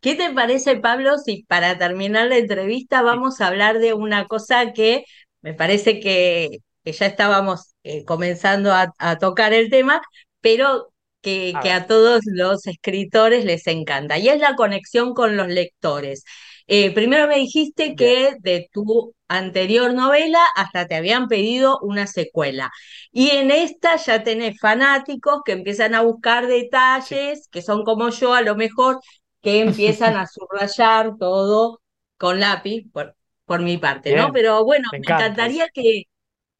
¿Qué 0.00 0.14
te 0.16 0.30
parece, 0.32 0.76
Pablo, 0.76 1.18
si 1.18 1.44
para 1.44 1.78
terminar 1.78 2.28
la 2.28 2.36
entrevista 2.38 3.02
vamos 3.02 3.40
a 3.40 3.46
hablar 3.48 3.78
de 3.78 3.94
una 3.94 4.26
cosa 4.26 4.72
que 4.72 5.04
me 5.42 5.54
parece 5.54 6.00
que, 6.00 6.58
que 6.84 6.92
ya 6.92 7.06
estábamos 7.06 7.74
eh, 7.84 8.04
comenzando 8.04 8.72
a, 8.72 8.92
a 8.98 9.18
tocar 9.18 9.52
el 9.52 9.70
tema, 9.70 10.00
pero 10.40 10.91
que, 11.22 11.58
A 11.58 11.62
que 11.62 11.70
ver, 11.70 11.72
a 11.72 11.86
todos 11.86 12.22
los 12.26 12.66
escritores 12.66 13.44
les 13.44 13.66
encanta, 13.66 14.18
y 14.18 14.28
es 14.28 14.40
la 14.40 14.56
conexión 14.56 15.14
con 15.14 15.36
los 15.36 15.48
lectores. 15.48 16.24
Eh, 16.66 16.92
primero 16.92 17.26
me 17.28 17.36
dijiste 17.38 17.94
que 17.96 18.36
de 18.40 18.68
tu 18.72 19.14
anterior 19.28 19.92
novela 19.94 20.44
hasta 20.56 20.86
te 20.86 20.94
habían 20.96 21.28
pedido 21.28 21.78
una 21.82 22.06
secuela. 22.06 22.70
Y 23.10 23.30
en 23.30 23.50
esta 23.50 23.96
ya 23.96 24.22
tenés 24.22 24.58
fanáticos 24.60 25.42
que 25.44 25.52
empiezan 25.52 25.94
a 25.94 26.02
buscar 26.02 26.46
detalles, 26.46 27.48
que 27.50 27.62
son 27.62 27.84
como 27.84 28.10
yo 28.10 28.34
a 28.34 28.42
lo 28.42 28.56
mejor 28.56 29.00
que 29.42 29.60
empiezan 29.60 30.16
a 30.16 30.26
subrayar 30.26 31.16
todo 31.18 31.80
con 32.16 32.40
lápiz, 32.40 32.84
por, 32.92 33.16
por 33.44 33.60
mi 33.62 33.76
parte, 33.78 34.14
¿no? 34.14 34.32
Pero 34.32 34.64
bueno, 34.64 34.88
me 34.90 34.98
me 34.98 35.10
encanta 35.10 35.50
encantaría 35.50 35.68
que, 35.74 36.04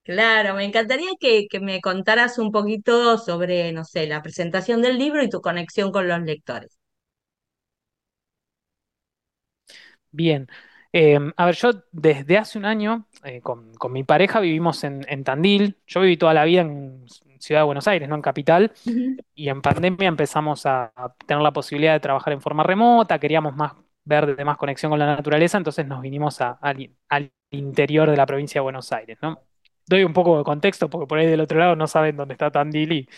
claro, 0.04 0.54
me 0.54 0.64
encantaría 0.64 1.10
que, 1.20 1.46
que 1.48 1.60
me 1.60 1.80
contaras 1.80 2.38
un 2.38 2.52
poquito 2.52 3.18
sobre, 3.18 3.72
no 3.72 3.84
sé, 3.84 4.06
la 4.06 4.22
presentación 4.22 4.82
del 4.82 4.98
libro 4.98 5.22
y 5.22 5.28
tu 5.30 5.40
conexión 5.40 5.90
con 5.92 6.08
los 6.08 6.20
lectores. 6.22 6.78
Bien. 10.10 10.48
Eh, 10.92 11.18
a 11.36 11.46
ver, 11.46 11.54
yo 11.56 11.70
desde 11.92 12.36
hace 12.38 12.58
un 12.58 12.64
año 12.66 13.06
eh, 13.24 13.40
con, 13.40 13.72
con 13.74 13.92
mi 13.92 14.04
pareja 14.04 14.40
vivimos 14.40 14.84
en, 14.84 15.04
en 15.08 15.24
Tandil. 15.24 15.78
Yo 15.86 16.00
viví 16.00 16.16
toda 16.16 16.34
la 16.34 16.44
vida 16.44 16.60
en 16.62 17.06
Ciudad 17.38 17.62
de 17.62 17.64
Buenos 17.66 17.88
Aires, 17.88 18.08
no 18.08 18.14
en 18.16 18.22
Capital. 18.22 18.72
Y 19.34 19.48
en 19.48 19.62
pandemia 19.62 20.08
empezamos 20.08 20.66
a, 20.66 20.92
a 20.96 21.14
tener 21.26 21.42
la 21.42 21.52
posibilidad 21.52 21.94
de 21.94 22.00
trabajar 22.00 22.32
en 22.34 22.42
forma 22.42 22.62
remota, 22.64 23.18
queríamos 23.20 23.56
más 23.56 23.74
ver 24.04 24.36
de 24.36 24.44
más 24.44 24.56
conexión 24.58 24.90
con 24.90 24.98
la 24.98 25.06
naturaleza, 25.06 25.58
entonces 25.58 25.86
nos 25.86 26.02
vinimos 26.02 26.40
a- 26.40 26.52
al 27.10 27.32
interior 27.50 28.10
de 28.10 28.16
la 28.16 28.26
provincia 28.26 28.60
de 28.60 28.62
Buenos 28.64 28.92
Aires, 28.92 29.18
¿no? 29.22 29.40
Doy 29.92 30.04
un 30.04 30.12
poco 30.12 30.38
de 30.38 30.44
contexto 30.44 30.88
porque 30.90 31.06
por 31.06 31.18
ahí 31.18 31.26
del 31.26 31.40
otro 31.40 31.58
lado 31.58 31.76
no 31.76 31.86
saben 31.86 32.16
dónde 32.16 32.34
está 32.34 32.50
Tandil 32.50 33.08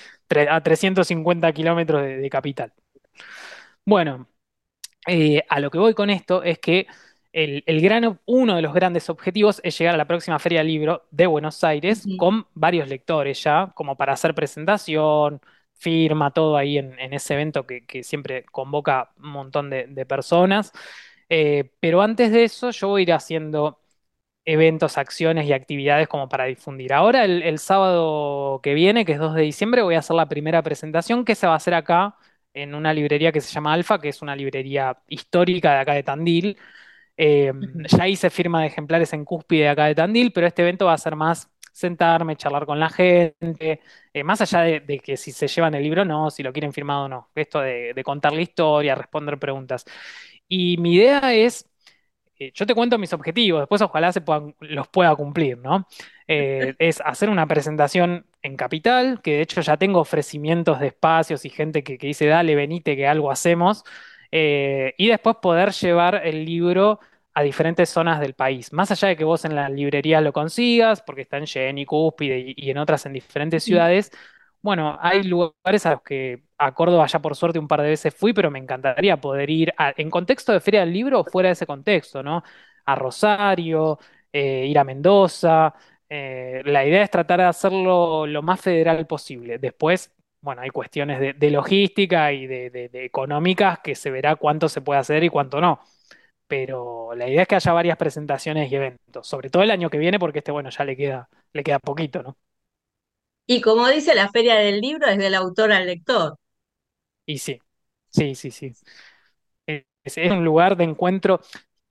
a 0.50 0.62
350 0.62 1.52
kilómetros 1.52 2.02
de 2.02 2.16
de 2.18 2.30
Capital. 2.30 2.72
Bueno. 3.84 4.28
Eh, 5.08 5.44
a 5.50 5.60
lo 5.60 5.70
que 5.70 5.78
voy 5.78 5.94
con 5.94 6.10
esto 6.10 6.42
es 6.44 6.60
que 6.60 6.86
el, 7.32 7.64
el 7.66 7.80
gran- 7.82 8.20
uno 8.26 8.56
de 8.56 8.62
los 8.62 8.74
grandes 8.74 9.10
objetivos 9.10 9.60
es 9.64 9.78
llegar 9.78 9.94
a 9.94 9.98
la 9.98 10.06
próxima 10.08 10.38
Feria 10.38 10.60
del 10.60 10.68
Libro 10.68 11.08
de 11.10 11.26
Buenos 11.26 11.64
Aires 11.64 12.10
con 12.16 12.46
varios 12.54 12.88
lectores 12.88 13.42
ya, 13.42 13.72
como 13.74 13.96
para 13.96 14.14
hacer 14.14 14.34
presentación, 14.34 15.40
firma, 15.74 16.32
todo 16.32 16.56
ahí 16.56 16.78
en, 16.78 16.98
en 17.00 17.14
ese 17.14 17.34
evento 17.34 17.66
que, 17.66 17.86
que 17.86 18.04
siempre 18.04 18.44
convoca 18.46 19.12
un 19.18 19.30
montón 19.30 19.70
de, 19.70 19.86
de 19.88 20.06
personas. 20.06 20.72
Eh, 21.28 21.72
pero 21.80 22.02
antes 22.02 22.32
de 22.32 22.44
eso, 22.44 22.70
yo 22.72 22.88
voy 22.88 23.02
a 23.02 23.04
ir 23.04 23.12
haciendo 23.14 23.80
eventos, 24.44 24.98
acciones 24.98 25.46
y 25.46 25.52
actividades 25.52 26.08
como 26.08 26.28
para 26.28 26.44
difundir. 26.44 26.92
Ahora, 26.92 27.24
el, 27.24 27.42
el 27.42 27.58
sábado 27.58 28.60
que 28.62 28.74
viene, 28.74 29.04
que 29.04 29.12
es 29.12 29.18
2 29.18 29.34
de 29.34 29.42
diciembre, 29.42 29.82
voy 29.82 29.94
a 29.94 30.00
hacer 30.00 30.16
la 30.16 30.28
primera 30.28 30.62
presentación 30.62 31.24
que 31.24 31.34
se 31.34 31.46
va 31.46 31.54
a 31.54 31.56
hacer 31.56 31.74
acá 31.74 32.16
en 32.52 32.74
una 32.74 32.92
librería 32.94 33.32
que 33.32 33.40
se 33.40 33.52
llama 33.52 33.72
Alfa, 33.72 34.00
que 34.00 34.08
es 34.10 34.22
una 34.22 34.36
librería 34.36 34.98
histórica 35.08 35.72
de 35.74 35.78
acá 35.80 35.94
de 35.94 36.02
Tandil. 36.02 36.58
Eh, 37.16 37.52
ya 37.88 38.08
hice 38.08 38.30
firma 38.30 38.60
de 38.62 38.66
ejemplares 38.68 39.12
en 39.12 39.24
Cúspide 39.24 39.62
de 39.64 39.68
acá 39.68 39.86
de 39.86 39.94
Tandil, 39.94 40.32
pero 40.32 40.46
este 40.46 40.62
evento 40.62 40.86
va 40.86 40.94
a 40.94 40.98
ser 40.98 41.16
más 41.16 41.48
sentarme, 41.72 42.36
charlar 42.36 42.66
con 42.66 42.78
la 42.80 42.88
gente, 42.88 43.80
eh, 44.12 44.24
más 44.24 44.40
allá 44.40 44.60
de, 44.62 44.80
de 44.80 44.98
que 45.00 45.16
si 45.16 45.32
se 45.32 45.48
llevan 45.48 45.74
el 45.74 45.82
libro 45.82 46.02
o 46.02 46.04
no, 46.04 46.30
si 46.30 46.42
lo 46.42 46.52
quieren 46.52 46.72
firmado 46.72 47.04
o 47.04 47.08
no, 47.08 47.30
esto 47.34 47.60
de, 47.60 47.92
de 47.94 48.04
contar 48.04 48.32
la 48.32 48.42
historia, 48.42 48.94
responder 48.94 49.38
preguntas. 49.38 49.84
Y 50.48 50.76
mi 50.78 50.94
idea 50.96 51.34
es 51.34 51.68
eh, 52.38 52.52
yo 52.54 52.66
te 52.66 52.74
cuento 52.74 52.98
mis 52.98 53.12
objetivos, 53.12 53.60
después 53.62 53.82
ojalá 53.82 54.12
se 54.12 54.20
puedan- 54.20 54.54
los 54.60 54.88
pueda 54.88 55.14
cumplir, 55.16 55.58
¿no? 55.58 55.86
Eh, 56.28 56.74
es 56.78 57.00
hacer 57.02 57.28
una 57.30 57.46
presentación 57.46 58.26
en 58.42 58.56
Capital, 58.56 59.20
que 59.22 59.32
de 59.34 59.42
hecho 59.42 59.60
ya 59.60 59.76
tengo 59.76 60.00
ofrecimientos 60.00 60.80
de 60.80 60.88
espacios 60.88 61.44
y 61.44 61.50
gente 61.50 61.82
que, 61.84 61.98
que 61.98 62.06
dice, 62.08 62.26
dale, 62.26 62.54
venite, 62.54 62.96
que 62.96 63.06
algo 63.06 63.30
hacemos, 63.30 63.84
eh, 64.32 64.94
y 64.98 65.08
después 65.08 65.36
poder 65.42 65.72
llevar 65.72 66.22
el 66.26 66.44
libro 66.44 67.00
a 67.34 67.42
diferentes 67.42 67.88
zonas 67.90 68.20
del 68.20 68.34
país, 68.34 68.72
más 68.72 68.90
allá 68.90 69.08
de 69.08 69.16
que 69.16 69.24
vos 69.24 69.44
en 69.44 69.54
la 69.56 69.68
librería 69.68 70.20
lo 70.20 70.32
consigas, 70.32 71.02
porque 71.02 71.22
está 71.22 71.36
en 71.38 71.46
Jenny, 71.46 71.84
Cúspide 71.84 72.38
y, 72.38 72.54
y 72.56 72.70
en 72.70 72.78
otras 72.78 73.06
en 73.06 73.12
diferentes 73.12 73.64
ciudades. 73.64 74.10
Bueno, 74.64 74.96
hay 75.00 75.22
lugares 75.24 75.84
a 75.84 75.90
los 75.92 76.02
que 76.02 76.42
a 76.56 76.72
Córdoba 76.74 77.06
ya 77.06 77.18
por 77.20 77.36
suerte 77.36 77.58
un 77.58 77.68
par 77.68 77.82
de 77.82 77.88
veces 77.90 78.14
fui, 78.14 78.32
pero 78.32 78.50
me 78.50 78.58
encantaría 78.58 79.18
poder 79.20 79.50
ir 79.50 79.74
a- 79.76 79.92
en 79.96 80.08
contexto 80.10 80.52
de 80.52 80.60
Feria 80.60 80.80
del 80.80 80.92
Libro 80.92 81.20
o 81.20 81.24
fuera 81.24 81.48
de 81.50 81.52
ese 81.52 81.66
contexto, 81.66 82.22
¿no? 82.22 82.42
A 82.86 82.94
Rosario, 82.94 83.98
eh, 84.32 84.66
ir 84.66 84.78
a 84.78 84.84
Mendoza. 84.84 85.74
eh, 86.08 86.62
la 86.66 86.84
idea 86.86 87.02
es 87.02 87.10
tratar 87.10 87.40
de 87.40 87.46
hacerlo 87.46 88.26
lo 88.26 88.42
más 88.42 88.60
federal 88.60 89.06
posible. 89.06 89.58
Después, 89.58 90.12
bueno, 90.40 90.60
hay 90.62 90.70
cuestiones 90.70 91.18
de, 91.20 91.32
de 91.32 91.50
logística 91.50 92.30
y 92.32 92.46
de, 92.46 92.70
de- 92.70 93.04
económicas 93.04 93.78
que 93.80 93.94
se 93.94 94.10
verá 94.10 94.36
cuánto 94.36 94.68
se 94.68 94.80
puede 94.82 95.00
hacer 95.00 95.24
y 95.24 95.28
cuánto 95.30 95.60
no. 95.60 95.80
Pero 96.48 97.14
la 97.14 97.28
idea 97.28 97.42
es 97.42 97.48
que 97.48 97.56
haya 97.56 97.72
varias 97.74 97.96
presentaciones 97.98 98.70
y 98.72 98.76
eventos, 98.76 99.26
sobre 99.28 99.50
todo 99.50 99.62
el 99.64 99.70
año 99.72 99.90
que 99.90 99.98
viene, 99.98 100.18
porque 100.20 100.38
este, 100.40 100.52
bueno, 100.52 100.70
ya 100.70 100.84
le 100.84 100.96
queda, 100.96 101.28
le 101.52 101.62
queda 101.64 101.78
poquito, 101.80 102.22
¿no? 102.22 102.36
Y 103.46 103.60
como 103.60 103.88
dice 103.88 104.14
la 104.14 104.30
Feria 104.30 104.56
del 104.56 104.80
Libro, 104.80 105.06
es 105.06 105.18
del 105.18 105.34
autor 105.34 105.72
al 105.72 105.86
lector. 105.86 106.36
Y 107.26 107.38
sí, 107.38 107.58
sí, 108.10 108.34
sí, 108.34 108.50
sí. 108.50 108.72
Es, 109.66 110.16
un 110.30 110.44
lugar 110.44 110.76
de 110.76 110.84
encuentro. 110.84 111.40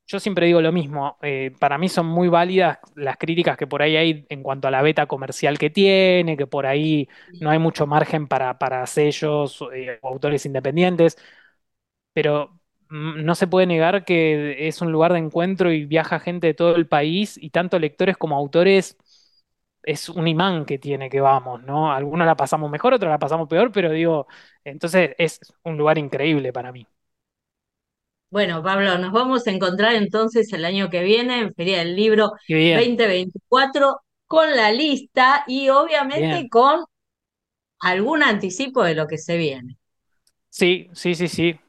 Yo 0.05 0.19
siempre 0.19 0.45
digo 0.45 0.61
lo 0.61 0.71
mismo, 0.71 1.17
eh, 1.21 1.51
para 1.59 1.77
mí 1.77 1.87
son 1.87 2.05
muy 2.07 2.27
válidas 2.27 2.77
las 2.95 3.17
críticas 3.17 3.55
que 3.57 3.67
por 3.67 3.81
ahí 3.81 3.95
hay 3.95 4.25
en 4.29 4.43
cuanto 4.43 4.67
a 4.67 4.71
la 4.71 4.81
beta 4.81 5.05
comercial 5.07 5.57
que 5.57 5.69
tiene, 5.69 6.35
que 6.35 6.45
por 6.45 6.65
ahí 6.65 7.07
no 7.39 7.49
hay 7.49 7.57
mucho 7.57 7.87
margen 7.87 8.27
para, 8.27 8.59
para 8.59 8.85
sellos 8.85 9.63
eh, 9.73 9.99
o 10.01 10.09
autores 10.09 10.45
independientes, 10.45 11.17
pero 12.13 12.59
mm, 12.89 13.23
no 13.23 13.35
se 13.35 13.47
puede 13.47 13.67
negar 13.67 14.05
que 14.05 14.67
es 14.67 14.81
un 14.81 14.91
lugar 14.91 15.13
de 15.13 15.19
encuentro 15.19 15.71
y 15.71 15.85
viaja 15.85 16.19
gente 16.19 16.47
de 16.47 16.53
todo 16.53 16.75
el 16.75 16.87
país 16.87 17.37
y 17.41 17.49
tanto 17.51 17.79
lectores 17.79 18.17
como 18.17 18.35
autores 18.35 18.97
es 19.83 20.09
un 20.09 20.27
imán 20.27 20.65
que 20.65 20.77
tiene 20.79 21.09
que 21.09 21.21
vamos, 21.21 21.63
¿no? 21.63 21.91
Algunos 21.91 22.25
la 22.25 22.35
pasamos 22.35 22.71
mejor, 22.71 22.93
otros 22.93 23.09
la 23.09 23.19
pasamos 23.19 23.47
peor, 23.47 23.71
pero 23.71 23.91
digo, 23.91 24.27
entonces 24.63 25.11
es 25.17 25.39
un 25.63 25.77
lugar 25.77 25.97
increíble 25.97 26.51
para 26.53 26.71
mí. 26.71 26.87
Bueno, 28.29 28.63
Pablo, 28.63 28.97
nos 28.97 29.11
vamos 29.11 29.45
a 29.45 29.51
encontrar 29.51 29.93
entonces 29.93 30.51
el 30.53 30.65
año 30.65 30.89
que 30.89 31.03
viene 31.03 31.39
en 31.39 31.53
Feria 31.53 31.79
del 31.79 31.95
Libro 31.95 32.31
Qué 32.47 32.55
bien, 32.55 32.79
2024 32.79 34.01
con 34.25 34.49
la 34.55 34.71
lista 34.71 35.43
y 35.45 35.69
obviamente 35.69 36.25
bien. 36.25 36.49
con 36.49 36.83
algún 37.79 38.23
anticipo 38.23 38.83
de 38.83 38.95
lo 38.95 39.07
que 39.07 39.17
se 39.19 39.37
viene. 39.37 39.77
Sí, 40.49 40.89
sí, 40.93 41.13
sí, 41.15 41.27
sí. 41.27 41.59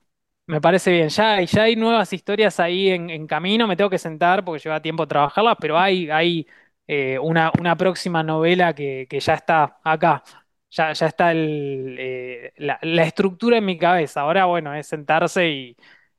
Me 0.46 0.60
parece 0.60 0.90
bien. 0.90 1.08
Ya, 1.08 1.40
ya 1.42 1.62
hay 1.62 1.76
nuevas 1.76 2.12
historias 2.12 2.60
ahí 2.60 2.90
en, 2.90 3.26
camino. 3.26 3.66
Me 3.66 3.76
tengo 3.76 3.90
que 3.90 3.98
sentar 3.98 4.44
porque 4.44 4.62
lleva 4.62 4.80
tiempo 4.82 5.08
trabajarlas, 5.08 5.56
pero 5.60 5.78
hay, 5.78 6.10
hay 6.10 6.46
eh, 6.87 7.18
una, 7.18 7.53
una 7.59 7.76
próxima 7.76 8.22
novela 8.22 8.74
que, 8.74 9.07
que 9.09 9.20
ya 9.20 9.35
está 9.35 9.80
acá. 9.85 10.22
Ya, 10.70 10.93
ya 10.93 11.07
está 11.07 11.32
eh, 11.35 12.53
la, 12.57 13.05
estructura 13.05 13.59
en 13.59 13.64
mi 13.64 13.78
cabeza. 13.78 14.22
Ahora, 14.22 14.47
bueno, 14.47 14.74
es 14.74 14.89
sentarse 14.89 15.49
y, 15.49 15.76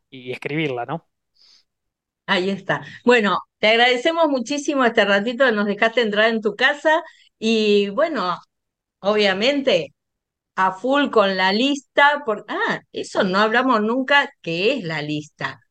y 0.09 0.31
escribirla, 0.31 0.85
¿no? 0.85 1.07
Ahí 2.27 2.49
está. 2.49 2.81
Bueno, 3.03 3.39
te 3.59 3.67
agradecemos 3.67 4.27
muchísimo 4.29 4.83
este 4.85 5.05
ratito 5.05 5.45
que 5.45 5.51
nos 5.51 5.65
dejaste 5.67 6.01
entrar 6.01 6.29
en 6.29 6.41
tu 6.41 6.55
casa 6.55 7.03
y 7.37 7.89
bueno, 7.89 8.39
obviamente 8.99 9.93
a 10.55 10.71
full 10.73 11.09
con 11.11 11.37
la 11.37 11.53
lista. 11.53 12.23
Por... 12.25 12.45
Ah, 12.47 12.81
eso 12.91 13.23
no 13.23 13.39
hablamos 13.39 13.81
nunca, 13.81 14.31
¿qué 14.41 14.73
es 14.77 14.83
la 14.83 15.01
lista? 15.01 15.61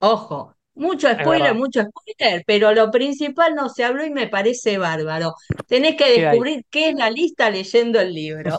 Ojo, 0.00 0.56
mucho 0.74 1.08
spoiler, 1.12 1.54
mucho 1.54 1.82
spoiler, 1.82 2.42
pero 2.46 2.72
lo 2.72 2.90
principal 2.90 3.54
no 3.54 3.68
se 3.68 3.84
habló 3.84 4.04
y 4.04 4.10
me 4.10 4.28
parece 4.28 4.78
bárbaro. 4.78 5.34
Tenés 5.66 5.96
que 5.96 6.10
descubrir 6.10 6.64
qué 6.70 6.90
es 6.90 6.94
la 6.96 7.10
lista 7.10 7.50
leyendo 7.50 8.00
el 8.00 8.14
libro. 8.14 8.58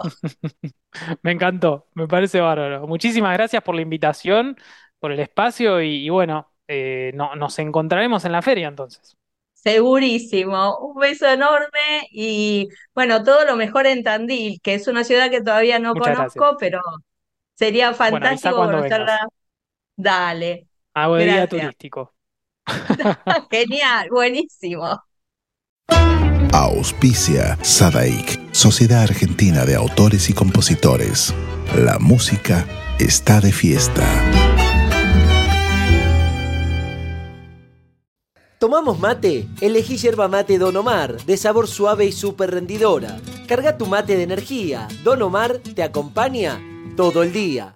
Me 1.24 1.32
encantó, 1.32 1.88
me 1.96 2.08
parece 2.08 2.40
bárbaro. 2.40 2.88
Muchísimas 2.88 3.34
gracias 3.34 3.64
por 3.64 3.76
la 3.76 3.82
invitación, 3.82 4.58
por 5.00 5.12
el 5.12 5.20
espacio 5.20 5.82
y, 5.82 6.06
y 6.06 6.10
bueno, 6.10 6.52
eh, 6.68 7.12
no, 7.16 7.36
nos 7.36 7.58
encontraremos 7.60 8.26
en 8.26 8.32
la 8.32 8.42
feria 8.42 8.68
entonces. 8.68 9.18
Segurísimo. 9.54 10.78
Un 10.80 10.96
beso 11.00 11.26
enorme 11.28 12.08
y 12.12 12.68
bueno, 12.94 13.24
todo 13.24 13.46
lo 13.46 13.56
mejor 13.56 13.86
en 13.88 14.04
Tandil, 14.04 14.60
que 14.62 14.74
es 14.74 14.88
una 14.88 15.04
ciudad 15.06 15.30
que 15.32 15.42
todavía 15.42 15.80
no 15.80 15.96
Muchas 15.96 16.18
gracias. 16.18 16.46
conozco, 16.46 16.58
pero 16.60 16.82
sería 17.56 17.94
Bueno, 18.08 18.28
fantástico 18.30 18.56
vengas. 18.68 18.72
conocerla. 18.72 19.28
Dale, 19.96 20.68
Hago 20.94 21.16
de 21.16 21.26
guía 21.26 21.36
gracias. 21.36 21.62
turístico. 21.62 22.14
Genial, 23.52 24.10
buenísimo. 24.10 25.04
Auspicia 26.54 27.58
Sadaik, 27.64 28.54
Sociedad 28.54 29.02
Argentina 29.02 29.66
de 29.66 29.76
Autores 29.76 30.30
y 30.30 30.34
Compositores. 30.34 31.34
La 31.76 31.98
música 31.98 32.68
está 33.00 33.42
de 33.42 33.52
fiesta. 33.52 34.06
¿Tomamos 38.60 39.00
mate? 39.00 39.48
Elegí 39.60 39.98
yerba 39.98 40.28
mate 40.28 40.58
Don 40.58 40.78
Omar, 40.78 41.18
de 41.26 41.36
sabor 41.38 41.68
suave 41.68 42.06
y 42.06 42.12
súper 42.12 42.52
rendidora. 42.52 43.20
Carga 43.48 43.78
tu 43.78 43.88
mate 43.88 44.16
de 44.16 44.24
energía. 44.24 44.88
Don 45.04 45.22
Omar 45.22 45.58
te 45.58 45.84
acompaña 45.84 46.62
todo 46.96 47.24
el 47.24 47.34
día. 47.34 47.76